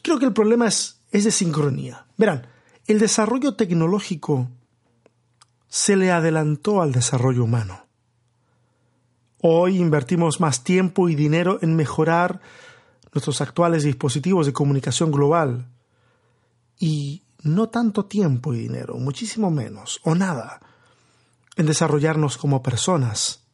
creo 0.00 0.18
que 0.18 0.26
el 0.26 0.32
problema 0.32 0.68
es, 0.68 1.00
es 1.10 1.24
de 1.24 1.32
sincronía. 1.32 2.06
Verán, 2.16 2.46
el 2.86 2.98
desarrollo 2.98 3.56
tecnológico 3.56 4.48
se 5.68 5.96
le 5.96 6.12
adelantó 6.12 6.80
al 6.80 6.92
desarrollo 6.92 7.44
humano. 7.44 7.84
Hoy 9.40 9.78
invertimos 9.78 10.40
más 10.40 10.62
tiempo 10.62 11.08
y 11.08 11.14
dinero 11.14 11.58
en 11.60 11.76
mejorar 11.76 12.40
nuestros 13.14 13.40
actuales 13.40 13.84
dispositivos 13.84 14.46
de 14.46 14.52
comunicación 14.52 15.10
global 15.10 15.68
y 16.78 17.22
no 17.42 17.68
tanto 17.68 18.06
tiempo 18.06 18.52
y 18.52 18.58
dinero, 18.58 18.96
muchísimo 18.96 19.50
menos 19.50 20.00
o 20.04 20.14
nada, 20.14 20.60
en 21.56 21.66
desarrollarnos 21.66 22.36
como 22.36 22.62
personas 22.62 23.44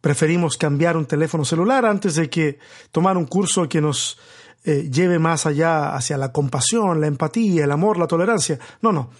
Preferimos 0.00 0.56
cambiar 0.56 0.96
un 0.96 1.04
teléfono 1.04 1.44
celular 1.44 1.84
antes 1.84 2.14
de 2.14 2.30
que 2.30 2.58
tomar 2.90 3.18
un 3.18 3.26
curso 3.26 3.68
que 3.68 3.82
nos 3.82 4.18
eh, 4.64 4.88
lleve 4.90 5.18
más 5.18 5.44
allá 5.44 5.94
hacia 5.94 6.16
la 6.16 6.32
compasión, 6.32 7.00
la 7.00 7.06
empatía, 7.06 7.64
el 7.64 7.70
amor, 7.70 7.98
la 7.98 8.06
tolerancia. 8.06 8.58
No, 8.80 8.92
no. 8.92 9.10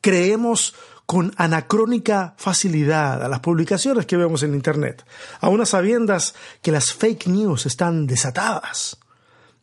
Creemos 0.00 0.74
con 1.06 1.32
anacrónica 1.36 2.34
facilidad 2.36 3.22
a 3.22 3.28
las 3.28 3.40
publicaciones 3.40 4.06
que 4.06 4.16
vemos 4.16 4.42
en 4.42 4.54
Internet, 4.54 5.04
a 5.40 5.48
unas 5.48 5.70
sabiendas 5.70 6.34
que 6.60 6.72
las 6.72 6.92
fake 6.92 7.28
news 7.28 7.64
están 7.64 8.06
desatadas. 8.06 8.98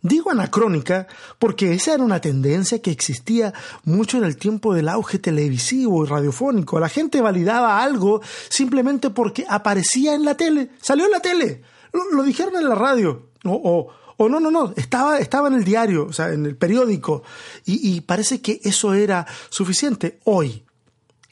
Digo 0.02 0.32
anacrónica 0.32 1.08
porque 1.40 1.74
esa 1.74 1.94
era 1.94 2.04
una 2.04 2.20
tendencia 2.20 2.82
que 2.82 2.92
existía 2.92 3.54
mucho 3.86 4.18
en 4.18 4.26
el 4.26 4.36
tiempo 4.36 4.74
del 4.74 4.90
auge 4.90 5.18
televisivo 5.18 6.04
y 6.04 6.08
radiofónico. 6.08 6.78
La 6.78 6.90
gente 6.90 7.22
validaba 7.22 7.82
algo 7.82 8.22
simplemente 8.50 9.10
porque 9.10 9.46
aparecía 9.48 10.14
en 10.14 10.26
la 10.26 10.36
tele, 10.36 10.72
salió 10.82 11.06
en 11.06 11.12
la 11.12 11.22
tele, 11.22 11.62
lo, 11.94 12.24
dijeron 12.24 12.56
en 12.58 12.68
la 12.68 12.76
radio, 12.76 13.30
o, 13.46 13.88
o, 14.18 14.30
no, 14.30 14.42
no, 14.42 14.52
no, 14.52 14.74
estaba, 14.76 15.20
estaba 15.20 15.48
en 15.48 15.54
el 15.56 15.64
diario, 15.64 16.08
o 16.08 16.14
sea, 16.14 16.34
en 16.34 16.46
el 16.46 16.58
periódico, 16.58 17.24
y, 17.66 17.96
y 17.96 18.02
parece 18.02 18.42
que 18.42 18.60
eso 18.64 18.94
era 18.94 19.26
suficiente. 19.50 20.20
Hoy, 20.26 20.63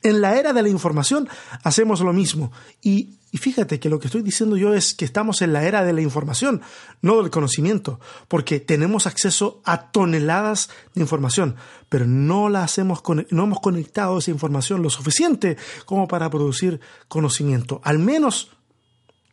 en 0.03 0.22
la 0.22 0.38
era 0.38 0.53
de 0.53 0.62
la 0.62 0.70
información, 0.70 1.29
hacemos 1.63 2.01
lo 2.01 2.13
mismo, 2.13 2.51
y 2.81 3.17
y 3.34 3.38
fíjate 3.38 3.79
que 3.79 3.89
lo 3.89 3.98
que 3.98 4.08
estoy 4.08 4.24
diciendo 4.24 4.58
yo 4.58 4.74
es 4.74 4.93
que 4.93 5.05
estamos 5.05 5.41
en 5.41 5.53
la 5.53 5.63
era 5.63 5.86
de 5.86 5.93
la 5.93 6.01
información, 6.01 6.62
no 7.01 7.22
del 7.22 7.31
conocimiento, 7.31 8.01
porque 8.27 8.60
tenemos 8.60 9.08
acceso 9.08 9.62
a 9.63 9.89
toneladas 9.91 10.70
de 10.93 11.01
información, 11.01 11.55
pero 11.88 12.05
no 12.05 12.50
la 12.50 12.63
hacemos 12.63 13.01
no 13.29 13.43
hemos 13.43 13.62
conectado 13.62 14.17
esa 14.17 14.31
información 14.31 14.84
lo 14.84 14.89
suficiente 14.89 15.55
como 15.86 16.10
para 16.10 16.29
producir 16.29 16.81
conocimiento, 17.08 17.79
al 17.86 18.00
menos 18.00 18.51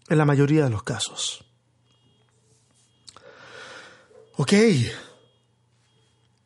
en 0.09 0.19
la 0.19 0.25
mayoría 0.25 0.65
de 0.65 0.71
los 0.71 0.85
casos. 0.85 1.45
Ok. 4.37 4.53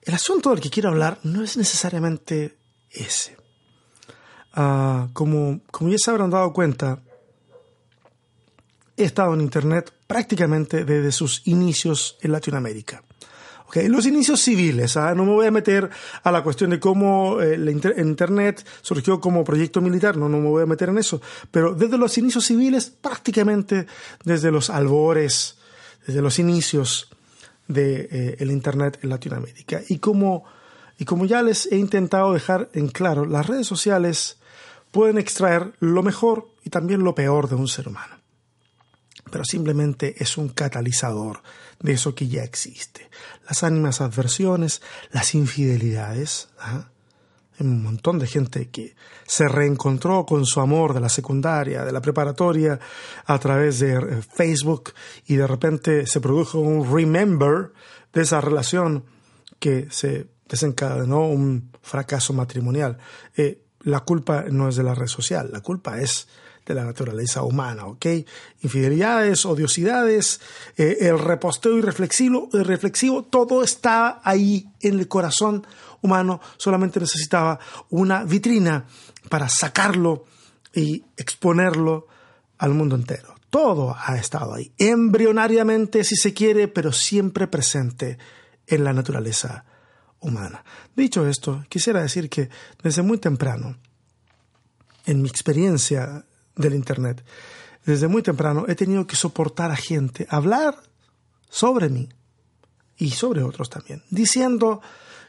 El 0.04 0.14
asunto 0.14 0.50
del 0.50 0.60
que 0.60 0.70
quiero 0.70 0.88
hablar 0.88 1.20
no 1.22 1.44
es 1.44 1.58
necesariamente 1.58 2.56
ese. 2.90 3.41
Ah, 4.54 5.08
como, 5.12 5.60
como 5.70 5.90
ya 5.90 5.96
se 5.98 6.10
habrán 6.10 6.30
dado 6.30 6.52
cuenta, 6.52 7.00
he 8.96 9.04
estado 9.04 9.34
en 9.34 9.40
Internet 9.40 9.92
prácticamente 10.06 10.84
desde 10.84 11.12
sus 11.12 11.46
inicios 11.46 12.18
en 12.20 12.32
Latinoamérica. 12.32 13.02
Okay, 13.66 13.88
los 13.88 14.04
inicios 14.04 14.38
civiles, 14.42 14.98
¿ah? 14.98 15.14
no 15.14 15.24
me 15.24 15.32
voy 15.32 15.46
a 15.46 15.50
meter 15.50 15.88
a 16.22 16.30
la 16.30 16.42
cuestión 16.42 16.68
de 16.68 16.78
cómo 16.78 17.40
eh, 17.40 17.58
Internet 17.96 18.66
surgió 18.82 19.18
como 19.18 19.44
proyecto 19.44 19.80
militar, 19.80 20.18
no, 20.18 20.28
no 20.28 20.36
me 20.40 20.48
voy 20.48 20.62
a 20.64 20.66
meter 20.66 20.90
en 20.90 20.98
eso, 20.98 21.22
pero 21.50 21.72
desde 21.72 21.96
los 21.96 22.18
inicios 22.18 22.44
civiles, 22.44 22.90
prácticamente 22.90 23.86
desde 24.24 24.50
los 24.50 24.68
albores, 24.68 25.56
desde 26.06 26.20
los 26.20 26.38
inicios 26.38 27.08
del 27.66 28.08
de, 28.08 28.36
eh, 28.38 28.52
Internet 28.52 28.98
en 29.00 29.08
Latinoamérica. 29.08 29.80
Y 29.88 30.00
como, 30.00 30.44
y 30.98 31.06
como 31.06 31.24
ya 31.24 31.42
les 31.42 31.64
he 31.72 31.78
intentado 31.78 32.34
dejar 32.34 32.68
en 32.74 32.88
claro, 32.88 33.24
las 33.24 33.46
redes 33.46 33.66
sociales 33.66 34.36
pueden 34.92 35.18
extraer 35.18 35.72
lo 35.80 36.04
mejor 36.04 36.48
y 36.62 36.70
también 36.70 37.02
lo 37.02 37.16
peor 37.16 37.48
de 37.48 37.56
un 37.56 37.66
ser 37.66 37.88
humano 37.88 38.22
pero 39.32 39.44
simplemente 39.44 40.22
es 40.22 40.36
un 40.36 40.50
catalizador 40.50 41.42
de 41.80 41.92
eso 41.94 42.14
que 42.14 42.28
ya 42.28 42.44
existe. 42.44 43.10
Las 43.48 43.64
ánimas 43.64 44.00
adversiones, 44.02 44.82
las 45.10 45.34
infidelidades. 45.34 46.50
¿ah? 46.60 46.90
Hay 47.58 47.66
un 47.66 47.82
montón 47.82 48.18
de 48.18 48.26
gente 48.26 48.68
que 48.68 48.94
se 49.26 49.48
reencontró 49.48 50.26
con 50.26 50.44
su 50.44 50.60
amor 50.60 50.92
de 50.92 51.00
la 51.00 51.08
secundaria, 51.08 51.82
de 51.82 51.92
la 51.92 52.02
preparatoria, 52.02 52.78
a 53.24 53.38
través 53.38 53.80
de 53.80 53.94
eh, 53.94 54.22
Facebook 54.22 54.92
y 55.26 55.36
de 55.36 55.46
repente 55.46 56.06
se 56.06 56.20
produjo 56.20 56.60
un 56.60 56.94
remember 56.94 57.72
de 58.12 58.22
esa 58.22 58.42
relación 58.42 59.04
que 59.58 59.88
se 59.90 60.26
desencadenó 60.46 61.26
un 61.26 61.70
fracaso 61.80 62.34
matrimonial. 62.34 62.98
Eh, 63.34 63.62
la 63.82 64.00
culpa 64.00 64.44
no 64.50 64.68
es 64.68 64.76
de 64.76 64.82
la 64.82 64.94
red 64.94 65.06
social, 65.06 65.50
la 65.52 65.60
culpa 65.60 66.00
es 66.00 66.28
de 66.64 66.74
la 66.74 66.84
naturaleza 66.84 67.42
humana, 67.42 67.86
¿ok? 67.86 68.06
Infidelidades, 68.62 69.44
odiosidades, 69.44 70.40
eh, 70.76 70.98
el 71.00 71.18
reposteo 71.18 71.76
irreflexivo, 71.76 72.48
reflexivo, 72.52 73.24
todo 73.24 73.62
está 73.62 74.20
ahí 74.22 74.68
en 74.80 75.00
el 75.00 75.08
corazón 75.08 75.66
humano, 76.02 76.40
solamente 76.56 77.00
necesitaba 77.00 77.58
una 77.90 78.24
vitrina 78.24 78.86
para 79.28 79.48
sacarlo 79.48 80.24
y 80.74 81.04
exponerlo 81.16 82.06
al 82.58 82.74
mundo 82.74 82.94
entero. 82.94 83.34
Todo 83.50 83.94
ha 83.98 84.16
estado 84.16 84.54
ahí, 84.54 84.72
embrionariamente 84.78 86.04
si 86.04 86.16
se 86.16 86.32
quiere, 86.32 86.68
pero 86.68 86.92
siempre 86.92 87.48
presente 87.48 88.18
en 88.66 88.84
la 88.84 88.92
naturaleza 88.92 89.64
humana. 90.22 90.64
Dicho 90.96 91.26
esto, 91.28 91.64
quisiera 91.68 92.00
decir 92.00 92.30
que 92.30 92.48
desde 92.82 93.02
muy 93.02 93.18
temprano, 93.18 93.76
en 95.06 95.22
mi 95.22 95.28
experiencia 95.28 96.24
del 96.56 96.74
Internet. 96.74 97.24
Desde 97.84 98.08
muy 98.08 98.22
temprano 98.22 98.64
he 98.68 98.74
tenido 98.74 99.06
que 99.06 99.16
soportar 99.16 99.70
a 99.70 99.76
gente 99.76 100.26
hablar 100.30 100.76
sobre 101.50 101.88
mí 101.88 102.08
y 102.96 103.10
sobre 103.10 103.42
otros 103.42 103.68
también, 103.68 104.02
diciendo 104.10 104.80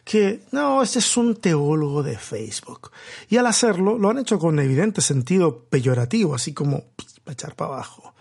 que 0.03 0.43
no, 0.51 0.83
este 0.83 0.99
es 0.99 1.17
un 1.17 1.35
teólogo 1.37 2.03
de 2.03 2.17
Facebook. 2.17 2.91
Y 3.29 3.37
al 3.37 3.47
hacerlo 3.47 3.97
lo 3.97 4.09
han 4.09 4.19
hecho 4.19 4.37
con 4.37 4.59
evidente 4.59 5.01
sentido 5.01 5.63
peyorativo, 5.65 6.35
así 6.35 6.53
como 6.53 6.83
para 7.23 7.33
echar 7.33 7.55
para 7.55 7.73
abajo. 7.73 8.13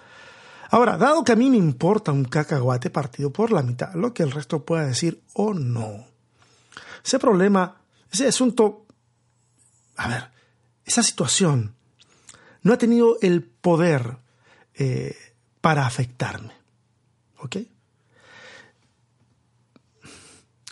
Ahora, 0.70 0.96
dado 0.96 1.22
que 1.24 1.32
a 1.32 1.36
mí 1.36 1.50
me 1.50 1.58
importa 1.58 2.12
un 2.12 2.24
cacahuate 2.24 2.88
partido 2.88 3.30
por 3.30 3.52
la 3.52 3.62
mitad, 3.62 3.92
lo 3.94 4.14
que 4.14 4.22
el 4.22 4.30
resto 4.30 4.64
pueda 4.64 4.86
decir 4.86 5.22
o 5.34 5.52
no. 5.52 6.06
Ese 7.04 7.18
problema, 7.18 7.82
ese 8.10 8.28
asunto, 8.28 8.86
a 9.96 10.08
ver, 10.08 10.30
esa 10.84 11.02
situación 11.02 11.74
no 12.62 12.72
ha 12.72 12.78
tenido 12.78 13.18
el 13.20 13.42
poder 13.42 14.18
eh, 14.74 15.16
para 15.60 15.86
afectarme. 15.86 16.54
¿Ok? 17.38 17.56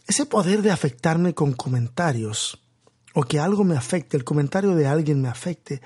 Ese 0.06 0.26
poder 0.26 0.62
de 0.62 0.72
afectarme 0.72 1.34
con 1.34 1.52
comentarios, 1.52 2.60
o 3.14 3.22
que 3.22 3.38
algo 3.38 3.64
me 3.64 3.76
afecte, 3.76 4.16
el 4.16 4.24
comentario 4.24 4.74
de 4.74 4.86
alguien 4.86 5.20
me 5.20 5.28
afecte, 5.28 5.80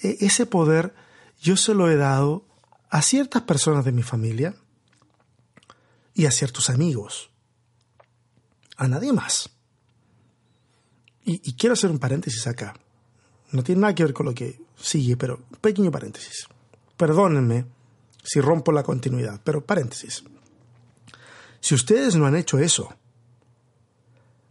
e, 0.00 0.18
ese 0.20 0.46
poder 0.46 0.94
yo 1.40 1.56
se 1.56 1.74
lo 1.74 1.90
he 1.90 1.96
dado 1.96 2.46
a 2.90 3.02
ciertas 3.02 3.42
personas 3.42 3.84
de 3.84 3.92
mi 3.92 4.02
familia 4.02 4.54
y 6.14 6.26
a 6.26 6.30
ciertos 6.30 6.70
amigos. 6.70 7.30
A 8.76 8.88
nadie 8.88 9.12
más. 9.12 9.50
Y 11.26 11.52
quiero 11.54 11.72
hacer 11.74 11.90
un 11.90 11.98
paréntesis 11.98 12.46
acá. 12.46 12.74
No 13.52 13.62
tiene 13.62 13.80
nada 13.80 13.94
que 13.94 14.04
ver 14.04 14.12
con 14.12 14.26
lo 14.26 14.34
que 14.34 14.60
sigue, 14.76 15.16
pero 15.16 15.40
pequeño 15.60 15.90
paréntesis. 15.90 16.46
Perdónenme 16.96 17.66
si 18.22 18.40
rompo 18.40 18.72
la 18.72 18.82
continuidad, 18.82 19.40
pero 19.42 19.64
paréntesis. 19.64 20.24
Si 21.60 21.74
ustedes 21.74 22.16
no 22.16 22.26
han 22.26 22.36
hecho 22.36 22.58
eso, 22.58 22.94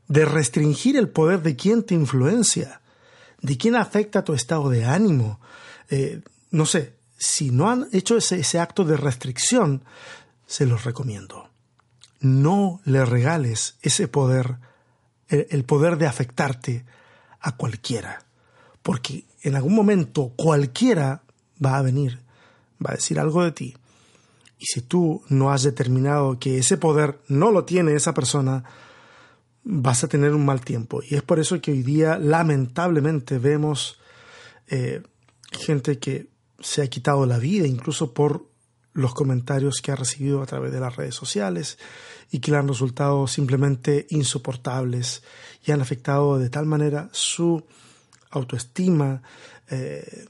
de 0.07 0.25
restringir 0.25 0.97
el 0.97 1.09
poder 1.09 1.41
de 1.41 1.55
quien 1.55 1.83
te 1.83 1.95
influencia, 1.95 2.81
de 3.41 3.57
quien 3.57 3.75
afecta 3.75 4.23
tu 4.23 4.33
estado 4.33 4.69
de 4.69 4.85
ánimo, 4.85 5.39
eh, 5.89 6.21
no 6.51 6.65
sé, 6.65 6.95
si 7.17 7.51
no 7.51 7.69
han 7.69 7.87
hecho 7.91 8.17
ese, 8.17 8.39
ese 8.39 8.59
acto 8.59 8.83
de 8.83 8.97
restricción, 8.97 9.83
se 10.45 10.65
los 10.65 10.83
recomiendo. 10.83 11.49
No 12.19 12.81
le 12.85 13.05
regales 13.05 13.77
ese 13.81 14.07
poder, 14.07 14.57
el 15.29 15.63
poder 15.65 15.97
de 15.97 16.07
afectarte 16.07 16.85
a 17.39 17.55
cualquiera 17.55 18.25
porque 18.85 19.25
en 19.41 19.55
algún 19.55 19.73
momento 19.73 20.31
cualquiera 20.35 21.23
va 21.63 21.79
a 21.79 21.81
venir, 21.81 22.19
va 22.79 22.91
a 22.91 22.95
decir 22.95 23.19
algo 23.19 23.43
de 23.43 23.51
ti. 23.51 23.75
Y 24.59 24.65
si 24.67 24.81
tú 24.81 25.23
no 25.27 25.51
has 25.51 25.63
determinado 25.63 26.37
que 26.37 26.59
ese 26.59 26.77
poder 26.77 27.19
no 27.27 27.49
lo 27.49 27.65
tiene 27.65 27.95
esa 27.95 28.13
persona, 28.13 28.63
vas 29.63 30.03
a 30.03 30.07
tener 30.07 30.35
un 30.35 30.45
mal 30.45 30.61
tiempo. 30.61 31.01
Y 31.01 31.15
es 31.15 31.23
por 31.23 31.39
eso 31.39 31.59
que 31.61 31.71
hoy 31.71 31.81
día 31.81 32.19
lamentablemente 32.19 33.39
vemos 33.39 33.97
eh, 34.67 35.01
gente 35.51 35.97
que 35.97 36.27
se 36.59 36.83
ha 36.83 36.87
quitado 36.87 37.25
la 37.25 37.39
vida 37.39 37.65
incluso 37.65 38.13
por 38.13 38.45
los 38.95 39.13
comentarios 39.13 39.81
que 39.81 39.91
ha 39.91 39.95
recibido 39.95 40.41
a 40.41 40.45
través 40.45 40.71
de 40.71 40.79
las 40.79 40.95
redes 40.95 41.13
sociales 41.13 41.77
y 42.31 42.39
que 42.39 42.49
le 42.49 42.57
han 42.57 42.67
resultado 42.67 43.27
simplemente 43.27 44.07
insoportables 44.09 45.21
y 45.63 45.71
han 45.71 45.81
afectado 45.81 46.39
de 46.39 46.49
tal 46.49 46.65
manera 46.65 47.09
su 47.11 47.63
autoestima, 48.31 49.21
eh, 49.69 50.25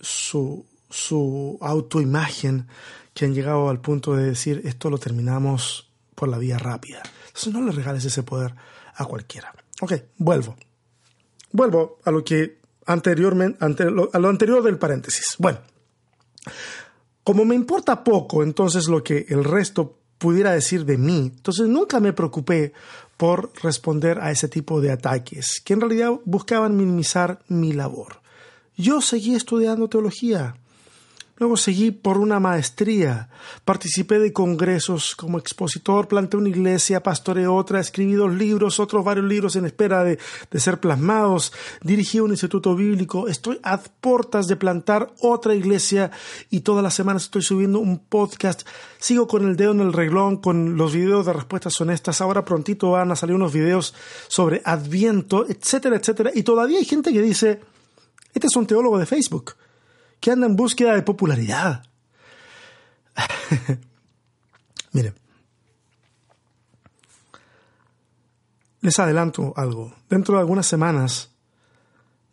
su, 0.00 0.64
su 0.88 1.58
autoimagen, 1.60 2.68
que 3.12 3.24
han 3.24 3.34
llegado 3.34 3.68
al 3.68 3.80
punto 3.80 4.14
de 4.14 4.24
decir 4.24 4.62
esto 4.64 4.88
lo 4.88 4.98
terminamos 4.98 5.90
por 6.14 6.28
la 6.28 6.38
vía 6.38 6.58
rápida. 6.58 7.02
Entonces 7.26 7.52
no 7.52 7.60
le 7.60 7.72
regales 7.72 8.04
ese 8.04 8.22
poder 8.22 8.54
a 8.94 9.04
cualquiera. 9.04 9.52
Ok, 9.80 9.94
vuelvo. 10.16 10.56
Vuelvo 11.50 11.98
a 12.04 12.12
lo 12.12 12.22
que 12.22 12.60
anteriormente, 12.86 13.58
a 13.60 14.18
lo 14.18 14.28
anterior 14.28 14.62
del 14.62 14.78
paréntesis. 14.78 15.34
Bueno, 15.38 15.58
como 17.30 17.44
me 17.44 17.54
importa 17.54 18.02
poco 18.02 18.42
entonces 18.42 18.88
lo 18.88 19.04
que 19.04 19.24
el 19.28 19.44
resto 19.44 20.00
pudiera 20.18 20.50
decir 20.50 20.84
de 20.84 20.98
mí, 20.98 21.30
entonces 21.32 21.68
nunca 21.68 22.00
me 22.00 22.12
preocupé 22.12 22.72
por 23.16 23.52
responder 23.62 24.18
a 24.18 24.32
ese 24.32 24.48
tipo 24.48 24.80
de 24.80 24.90
ataques, 24.90 25.62
que 25.64 25.74
en 25.74 25.80
realidad 25.80 26.10
buscaban 26.24 26.76
minimizar 26.76 27.38
mi 27.46 27.72
labor. 27.72 28.20
Yo 28.76 29.00
seguí 29.00 29.36
estudiando 29.36 29.86
teología, 29.86 30.56
Luego 31.40 31.56
seguí 31.56 31.90
por 31.90 32.18
una 32.18 32.38
maestría, 32.38 33.30
participé 33.64 34.18
de 34.18 34.30
congresos 34.30 35.16
como 35.16 35.38
expositor, 35.38 36.06
planté 36.06 36.36
una 36.36 36.50
iglesia, 36.50 37.02
pastoreé 37.02 37.46
otra, 37.46 37.80
escribí 37.80 38.12
dos 38.12 38.30
libros, 38.30 38.78
otros 38.78 39.02
varios 39.02 39.24
libros 39.24 39.56
en 39.56 39.64
espera 39.64 40.04
de, 40.04 40.18
ser 40.52 40.80
plasmados, 40.80 41.54
dirigí 41.80 42.20
un 42.20 42.32
instituto 42.32 42.76
bíblico, 42.76 43.26
estoy 43.26 43.58
a 43.62 43.78
puertas 43.78 44.48
de 44.48 44.56
plantar 44.56 45.14
otra 45.18 45.54
iglesia 45.54 46.10
y 46.50 46.60
todas 46.60 46.82
las 46.82 46.92
semanas 46.92 47.22
estoy 47.22 47.40
subiendo 47.40 47.78
un 47.78 48.00
podcast, 48.00 48.68
sigo 48.98 49.26
con 49.26 49.48
el 49.48 49.56
dedo 49.56 49.72
en 49.72 49.80
el 49.80 49.94
reglón 49.94 50.42
con 50.42 50.76
los 50.76 50.92
videos 50.92 51.24
de 51.24 51.32
respuestas 51.32 51.80
honestas, 51.80 52.20
ahora 52.20 52.44
prontito 52.44 52.90
van 52.90 53.12
a 53.12 53.16
salir 53.16 53.34
unos 53.34 53.54
videos 53.54 53.94
sobre 54.28 54.60
Adviento, 54.62 55.46
etcétera, 55.48 55.96
etcétera, 55.96 56.32
y 56.34 56.42
todavía 56.42 56.76
hay 56.76 56.84
gente 56.84 57.14
que 57.14 57.22
dice, 57.22 57.60
este 58.34 58.46
es 58.46 58.56
un 58.56 58.66
teólogo 58.66 58.98
de 58.98 59.06
Facebook 59.06 59.54
que 60.20 60.30
anda 60.30 60.46
en 60.46 60.56
búsqueda 60.56 60.94
de 60.94 61.02
popularidad. 61.02 61.82
Miren, 64.92 65.14
les 68.80 68.98
adelanto 68.98 69.52
algo. 69.56 69.94
Dentro 70.08 70.34
de 70.34 70.40
algunas 70.40 70.66
semanas, 70.66 71.30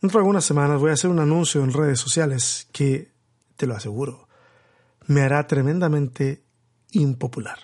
dentro 0.01 0.19
de 0.19 0.23
algunas 0.23 0.45
semanas 0.45 0.79
voy 0.79 0.91
a 0.91 0.93
hacer 0.93 1.09
un 1.09 1.19
anuncio 1.19 1.63
en 1.63 1.73
redes 1.73 1.99
sociales 1.99 2.67
que, 2.71 3.11
te 3.55 3.67
lo 3.67 3.75
aseguro, 3.75 4.27
me 5.07 5.21
hará 5.21 5.47
tremendamente 5.47 6.43
impopular. 6.91 7.57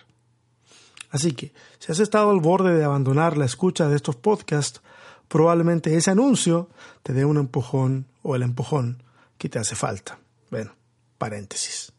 Así 1.12 1.34
que, 1.34 1.54
si 1.80 1.92
has 1.92 2.00
estado 2.00 2.32
al 2.32 2.40
borde 2.40 2.76
de 2.76 2.84
abandonar 2.84 3.38
la 3.38 3.46
escucha 3.46 3.88
de 3.88 3.96
estos 3.96 4.16
podcasts, 4.16 4.82
probablemente 5.28 5.96
ese 5.96 6.12
anuncio 6.12 6.70
te 7.04 7.14
dé 7.14 7.26
un 7.26 7.38
empujón 7.38 8.08
o 8.24 8.36
el 8.36 8.42
empujón 8.42 9.04
que 9.44 9.50
te 9.50 9.60
hace 9.60 9.76
falta. 9.76 10.18
Bueno, 10.50 10.74
paréntesis. 11.18 11.92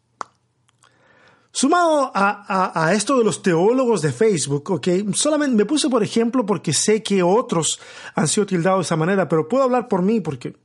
Sumado 1.53 2.11
a, 2.15 2.91
esto 2.95 3.19
de 3.19 3.25
los 3.25 3.43
teólogos 3.43 4.01
de 4.01 4.13
Facebook, 4.13 4.71
ok, 4.71 4.89
solamente 5.13 5.55
me 5.55 5.67
puse 5.67 5.91
por 5.91 6.03
ejemplo 6.03 6.47
porque 6.47 6.73
sé 6.73 7.03
que 7.03 7.23
otros 7.23 7.79
han 8.15 8.29
sido 8.29 8.47
tildados 8.47 8.79
de 8.79 8.85
esa 8.85 8.97
manera, 8.97 9.29
pero 9.29 9.47
puedo 9.47 9.63
hablar 9.63 9.89
por 9.89 10.01
mí 10.01 10.23
porque 10.23 10.57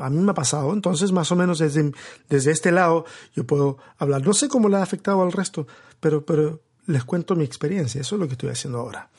a 0.00 0.08
mí 0.08 0.18
me 0.18 0.30
ha 0.30 0.34
pasado, 0.34 0.72
entonces 0.72 1.10
más 1.10 1.32
o 1.32 1.36
menos 1.36 1.58
desde, 1.58 1.90
desde 2.28 2.52
este 2.52 2.70
lado 2.70 3.04
yo 3.34 3.44
puedo 3.44 3.78
hablar. 3.98 4.24
No 4.24 4.32
sé 4.32 4.46
cómo 4.46 4.68
le 4.68 4.76
ha 4.76 4.82
afectado 4.82 5.22
al 5.22 5.32
resto, 5.32 5.66
pero, 5.98 6.24
pero 6.24 6.60
les 6.86 7.02
cuento 7.02 7.34
mi 7.34 7.44
experiencia, 7.44 8.00
eso 8.00 8.14
es 8.14 8.20
lo 8.20 8.28
que 8.28 8.34
estoy 8.34 8.50
haciendo 8.50 8.78
ahora. 8.78 9.10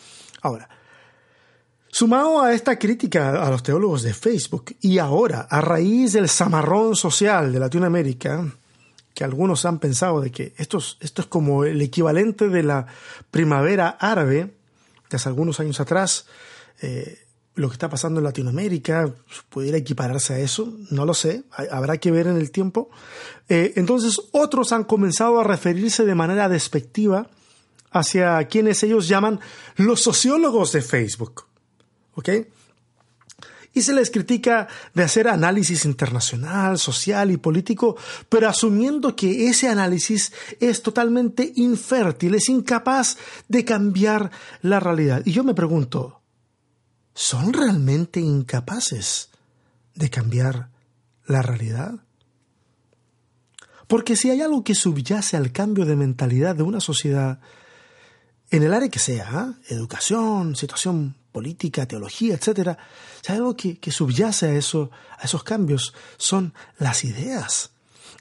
Ahora, 0.41 0.69
Sumado 1.99 2.43
a 2.43 2.53
esta 2.53 2.77
crítica 2.77 3.43
a 3.43 3.49
los 3.49 3.63
teólogos 3.63 4.03
de 4.03 4.13
Facebook 4.13 4.75
y 4.81 4.99
ahora 4.99 5.47
a 5.49 5.62
raíz 5.62 6.13
del 6.13 6.29
zamarrón 6.29 6.95
social 6.95 7.51
de 7.51 7.60
Latinoamérica, 7.60 8.53
que 9.15 9.23
algunos 9.23 9.65
han 9.65 9.79
pensado 9.79 10.21
de 10.21 10.29
que 10.29 10.53
esto 10.57 10.77
es, 10.77 11.12
como 11.27 11.63
el 11.63 11.81
equivalente 11.81 12.49
de 12.49 12.62
la 12.62 12.86
primavera 13.31 13.97
árabe, 13.99 14.53
de 15.10 15.15
hace 15.15 15.27
algunos 15.27 15.60
años 15.60 15.79
atrás, 15.79 16.27
eh, 16.83 17.17
lo 17.55 17.67
que 17.67 17.73
está 17.73 17.89
pasando 17.89 18.19
en 18.19 18.25
Latinoamérica 18.25 19.12
pudiera 19.49 19.79
equipararse 19.79 20.36
a 20.36 20.39
eso, 20.39 20.71
no 20.91 21.03
lo 21.03 21.15
sé, 21.15 21.45
habrá 21.71 21.97
que 21.97 22.12
ver 22.12 22.27
en 22.27 22.38
el 22.38 22.51
tiempo. 22.51 22.91
Eh, 23.49 23.73
entonces 23.75 24.21
otros 24.33 24.71
han 24.71 24.83
comenzado 24.83 25.39
a 25.39 25.43
referirse 25.43 26.05
de 26.05 26.13
manera 26.13 26.47
despectiva 26.47 27.27
hacia 27.89 28.47
quienes 28.49 28.83
ellos 28.83 29.07
llaman 29.07 29.39
los 29.77 30.01
sociólogos 30.01 30.73
de 30.73 30.83
Facebook. 30.83 31.46
¿Ok? 32.17 32.30
Y 33.73 33.84
se 33.84 33.93
les 33.93 34.10
critica 34.10 34.67
de 34.95 35.03
hacer 35.03 35.27
análisis 35.27 35.86
internacional, 35.86 36.80
social 36.80 37.30
y 37.30 37.38
político, 37.38 37.95
pero 38.27 38.49
asumiendo 38.49 39.15
que 39.15 39.49
ese 39.49 39.69
análisis 39.69 40.34
es 40.60 40.82
totalmente 40.82 41.53
infértil, 41.56 42.34
es 42.34 42.49
incapaz 42.49 43.17
de 43.47 43.63
cambiar 43.63 44.32
la 44.63 44.80
realidad. 44.80 45.21
Y 45.25 45.32
yo 45.32 45.43
me 45.43 45.53
pregunto, 45.53 46.21
¿son 47.13 47.53
realmente 47.53 48.19
incapaces 48.19 49.30
de 49.93 50.10
cambiar 50.10 50.71
la 51.27 51.43
realidad? 51.43 51.93
Porque 53.86 54.15
si 54.15 54.32
hay 54.32 54.41
algo 54.41 54.63
que 54.63 54.73
subyace 54.73 55.38
al 55.38 55.51
cambio 55.51 55.86
de 55.86 55.95
mentalidad 55.95 56.56
de 56.56 56.63
una 56.63 56.80
sociedad, 56.80 57.39
en 58.49 58.63
el 58.63 58.73
área 58.73 58.89
que 58.89 58.99
sea, 58.99 59.53
¿eh? 59.69 59.75
educación, 59.75 60.56
situación 60.56 61.15
política, 61.38 61.86
teología, 61.86 62.39
si 62.41 63.32
algo 63.32 63.56
que, 63.56 63.78
que 63.78 63.91
subyace 63.91 64.47
a, 64.47 64.54
a 64.54 65.23
esos 65.23 65.43
cambios 65.43 65.93
son 66.17 66.52
las 66.80 67.04
ideas. 67.04 67.69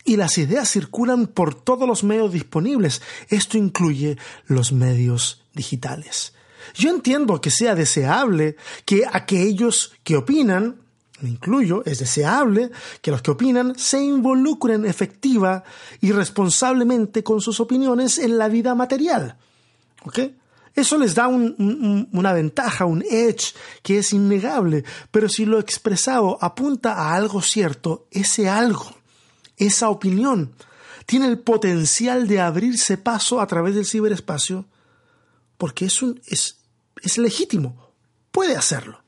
Y 0.04 0.18
las 0.18 0.36
ideas 0.36 0.70
circulan 0.70 1.26
por 1.26 1.54
todos 1.54 1.88
los 1.88 2.04
medios 2.04 2.30
disponibles. 2.30 3.00
Esto 3.30 3.56
incluye 3.56 4.18
los 4.48 4.72
medios 4.72 5.40
digitales. 5.54 6.34
Yo 6.74 6.90
entiendo 6.90 7.40
que 7.40 7.50
sea 7.50 7.74
deseable 7.74 8.56
que 8.84 9.04
aquellos 9.10 9.94
que 10.04 10.16
opinan, 10.16 10.82
me 11.22 11.30
incluyo, 11.30 11.82
es 11.86 12.00
deseable 12.00 12.70
que 13.00 13.12
los 13.12 13.22
que 13.22 13.30
opinan 13.30 13.78
se 13.78 14.02
involucren 14.02 14.84
efectiva 14.84 15.64
y 16.02 16.12
responsablemente 16.12 17.24
con 17.24 17.40
sus 17.40 17.60
opiniones 17.60 18.18
en 18.18 18.36
la 18.36 18.48
vida 18.48 18.74
material. 18.74 19.38
¿Ok? 20.04 20.18
Eso 20.76 20.98
les 20.98 21.14
da 21.14 21.26
una 21.26 22.32
ventaja, 22.34 22.84
un 22.84 23.02
edge 23.02 23.54
que 23.82 23.98
es 23.98 24.12
innegable, 24.12 24.84
pero 25.10 25.26
si 25.26 25.46
lo 25.46 25.58
expresado 25.58 26.36
apunta 26.42 26.92
a 26.92 27.14
algo 27.14 27.40
cierto, 27.40 28.06
ese 28.10 28.50
algo, 28.50 28.94
esa 29.56 29.88
opinión, 29.88 30.52
tiene 31.06 31.28
el 31.28 31.38
potencial 31.38 32.28
de 32.28 32.40
abrirse 32.40 32.98
paso 32.98 33.40
a 33.40 33.46
través 33.46 33.74
del 33.74 33.86
ciberespacio 33.86 34.66
porque 35.56 35.86
es, 35.86 36.02
un, 36.02 36.20
es, 36.26 36.58
es 37.00 37.16
legítimo, 37.16 37.92
puede 38.30 38.54
hacerlo. 38.54 39.02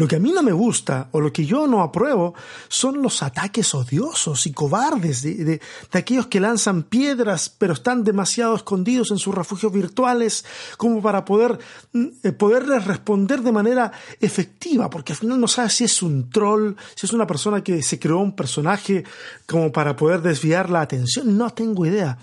Lo 0.00 0.08
que 0.08 0.16
a 0.16 0.18
mí 0.18 0.32
no 0.32 0.42
me 0.42 0.52
gusta 0.52 1.08
o 1.12 1.20
lo 1.20 1.30
que 1.30 1.44
yo 1.44 1.66
no 1.66 1.82
apruebo 1.82 2.32
son 2.68 3.02
los 3.02 3.22
ataques 3.22 3.74
odiosos 3.74 4.46
y 4.46 4.52
cobardes 4.54 5.20
de, 5.20 5.60
aquellos 5.92 6.28
que 6.28 6.40
lanzan 6.40 6.84
piedras 6.84 7.50
pero 7.50 7.74
están 7.74 8.02
demasiado 8.02 8.56
escondidos 8.56 9.10
en 9.10 9.18
sus 9.18 9.34
refugios 9.34 9.70
virtuales 9.70 10.46
como 10.78 11.02
para 11.02 11.26
poder 11.26 11.58
mm, 11.92 12.06
eh, 12.22 12.32
poderles 12.32 12.86
responder 12.86 13.42
de 13.42 13.52
manera 13.52 13.92
efectiva, 14.22 14.88
porque 14.88 15.12
al 15.12 15.18
final 15.18 15.38
no 15.38 15.48
sabes 15.48 15.74
si 15.74 15.84
es 15.84 16.02
un 16.02 16.30
troll, 16.30 16.76
si 16.94 17.04
es 17.04 17.12
una 17.12 17.26
persona 17.26 17.62
que 17.62 17.82
se 17.82 17.98
creó 17.98 18.20
un 18.20 18.34
personaje 18.34 19.04
como 19.44 19.70
para 19.70 19.96
poder 19.96 20.22
desviar 20.22 20.70
la 20.70 20.80
atención, 20.80 21.36
no 21.36 21.50
tengo 21.50 21.84
idea. 21.84 22.16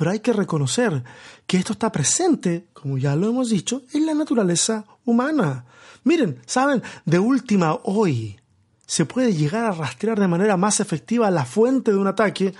Pero 0.00 0.12
hay 0.12 0.20
que 0.20 0.32
reconocer 0.32 1.04
que 1.46 1.58
esto 1.58 1.74
está 1.74 1.92
presente, 1.92 2.68
como 2.72 2.96
ya 2.96 3.14
lo 3.14 3.28
hemos 3.28 3.50
dicho, 3.50 3.82
en 3.92 4.06
la 4.06 4.14
naturaleza 4.14 4.86
humana. 5.04 5.66
Miren, 6.04 6.40
¿saben? 6.46 6.82
De 7.04 7.18
última, 7.18 7.74
hoy 7.82 8.40
se 8.86 9.04
puede 9.04 9.34
llegar 9.34 9.66
a 9.66 9.72
rastrear 9.72 10.18
de 10.18 10.26
manera 10.26 10.56
más 10.56 10.80
efectiva 10.80 11.30
la 11.30 11.44
fuente 11.44 11.90
de 11.90 11.98
un 11.98 12.06
ataque, 12.06 12.54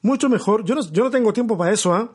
mucho 0.00 0.30
mejor. 0.30 0.64
Yo 0.64 0.74
no, 0.74 0.90
yo 0.90 1.04
no 1.04 1.10
tengo 1.10 1.34
tiempo 1.34 1.58
para 1.58 1.70
eso, 1.70 1.92
¿ah? 1.92 2.10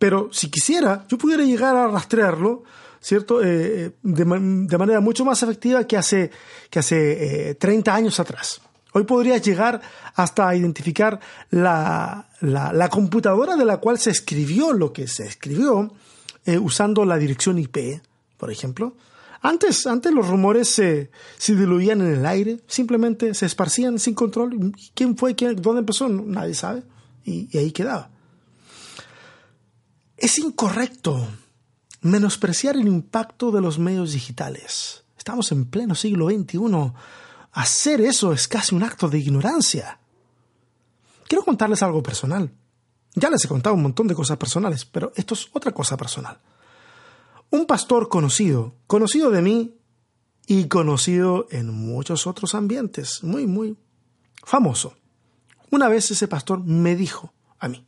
Pero 0.00 0.28
si 0.32 0.50
quisiera, 0.50 1.06
yo 1.08 1.16
pudiera 1.16 1.44
llegar 1.44 1.76
a 1.76 1.86
rastrearlo, 1.86 2.64
¿cierto? 3.00 3.40
Eh, 3.40 3.84
eh, 3.84 3.90
de, 4.02 4.24
manera 4.24 4.98
mucho 4.98 5.24
más 5.24 5.40
efectiva 5.44 5.86
que 5.86 5.96
hace, 5.96 6.32
que 6.68 6.80
hace 6.80 7.54
30 7.54 7.88
eh, 7.88 7.94
años 7.94 8.18
atrás. 8.18 8.60
Hoy 8.96 9.02
podrías 9.02 9.42
llegar 9.42 9.80
hasta 10.14 10.54
identificar 10.54 11.18
la, 11.50 12.28
la, 12.40 12.88
computadora 12.88 13.56
de 13.56 13.64
la 13.64 13.78
cual 13.78 13.98
se 13.98 14.10
escribió 14.10 14.72
lo 14.72 14.92
que 14.92 15.08
se 15.08 15.26
escribió 15.26 15.92
usando 16.62 17.04
la 17.04 17.16
dirección 17.16 17.58
IP, 17.58 18.00
por 18.36 18.52
ejemplo 18.52 18.94
Antes, 19.42 19.86
antes 19.88 20.12
los 20.12 20.28
rumores 20.28 20.68
se, 20.68 21.10
se 21.38 21.56
diluían 21.56 22.02
en 22.02 22.14
el 22.14 22.24
aire, 22.24 22.60
simplemente 22.68 23.34
se 23.34 23.46
esparcían 23.46 23.98
sin 23.98 24.14
control. 24.14 24.72
¿Quién 24.94 25.16
fue? 25.16 25.34
Quién, 25.34 25.60
¿Dónde 25.60 25.80
empezó? 25.80 26.08
Nadie 26.08 26.54
sabe. 26.54 26.84
Y 27.24 27.58
ahí 27.58 27.72
quedaba. 27.72 28.10
Es 30.16 30.38
incorrecto 30.38 31.26
menospreciar 32.00 32.76
el 32.76 32.86
impacto 32.86 33.50
de 33.50 33.60
los 33.60 33.78
medios 33.78 34.12
digitales. 34.12 35.02
Estamos 35.18 35.50
en 35.50 35.64
pleno 35.64 35.96
siglo 35.96 36.28
XXI. 36.28 36.58
Hacer 37.54 38.00
eso 38.00 38.32
es 38.32 38.48
casi 38.48 38.74
un 38.74 38.82
acto 38.82 39.08
de 39.08 39.20
ignorancia. 39.20 40.00
Quiero 41.28 41.44
contarles 41.44 41.84
algo 41.84 42.02
personal. 42.02 42.52
Ya 43.14 43.30
les 43.30 43.44
he 43.44 43.48
contado 43.48 43.76
un 43.76 43.82
montón 43.82 44.08
de 44.08 44.14
cosas 44.14 44.36
personales, 44.36 44.84
pero 44.84 45.12
esto 45.14 45.34
es 45.34 45.48
otra 45.52 45.70
cosa 45.70 45.96
personal. 45.96 46.40
Un 47.50 47.66
pastor 47.66 48.08
conocido, 48.08 48.74
conocido 48.88 49.30
de 49.30 49.40
mí 49.40 49.76
y 50.48 50.66
conocido 50.66 51.46
en 51.52 51.72
muchos 51.72 52.26
otros 52.26 52.56
ambientes, 52.56 53.22
muy, 53.22 53.46
muy 53.46 53.76
famoso. 54.42 54.96
Una 55.70 55.88
vez 55.88 56.10
ese 56.10 56.26
pastor 56.26 56.58
me 56.64 56.96
dijo 56.96 57.32
a 57.60 57.68
mí, 57.68 57.86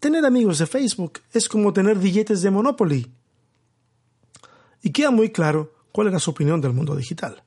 tener 0.00 0.26
amigos 0.26 0.58
de 0.58 0.66
Facebook 0.66 1.20
es 1.32 1.48
como 1.48 1.72
tener 1.72 1.98
billetes 1.98 2.42
de 2.42 2.50
Monopoly. 2.50 3.10
Y 4.82 4.90
queda 4.90 5.10
muy 5.10 5.30
claro 5.30 5.72
cuál 5.92 6.08
era 6.08 6.18
su 6.18 6.30
opinión 6.30 6.60
del 6.60 6.74
mundo 6.74 6.94
digital. 6.94 7.42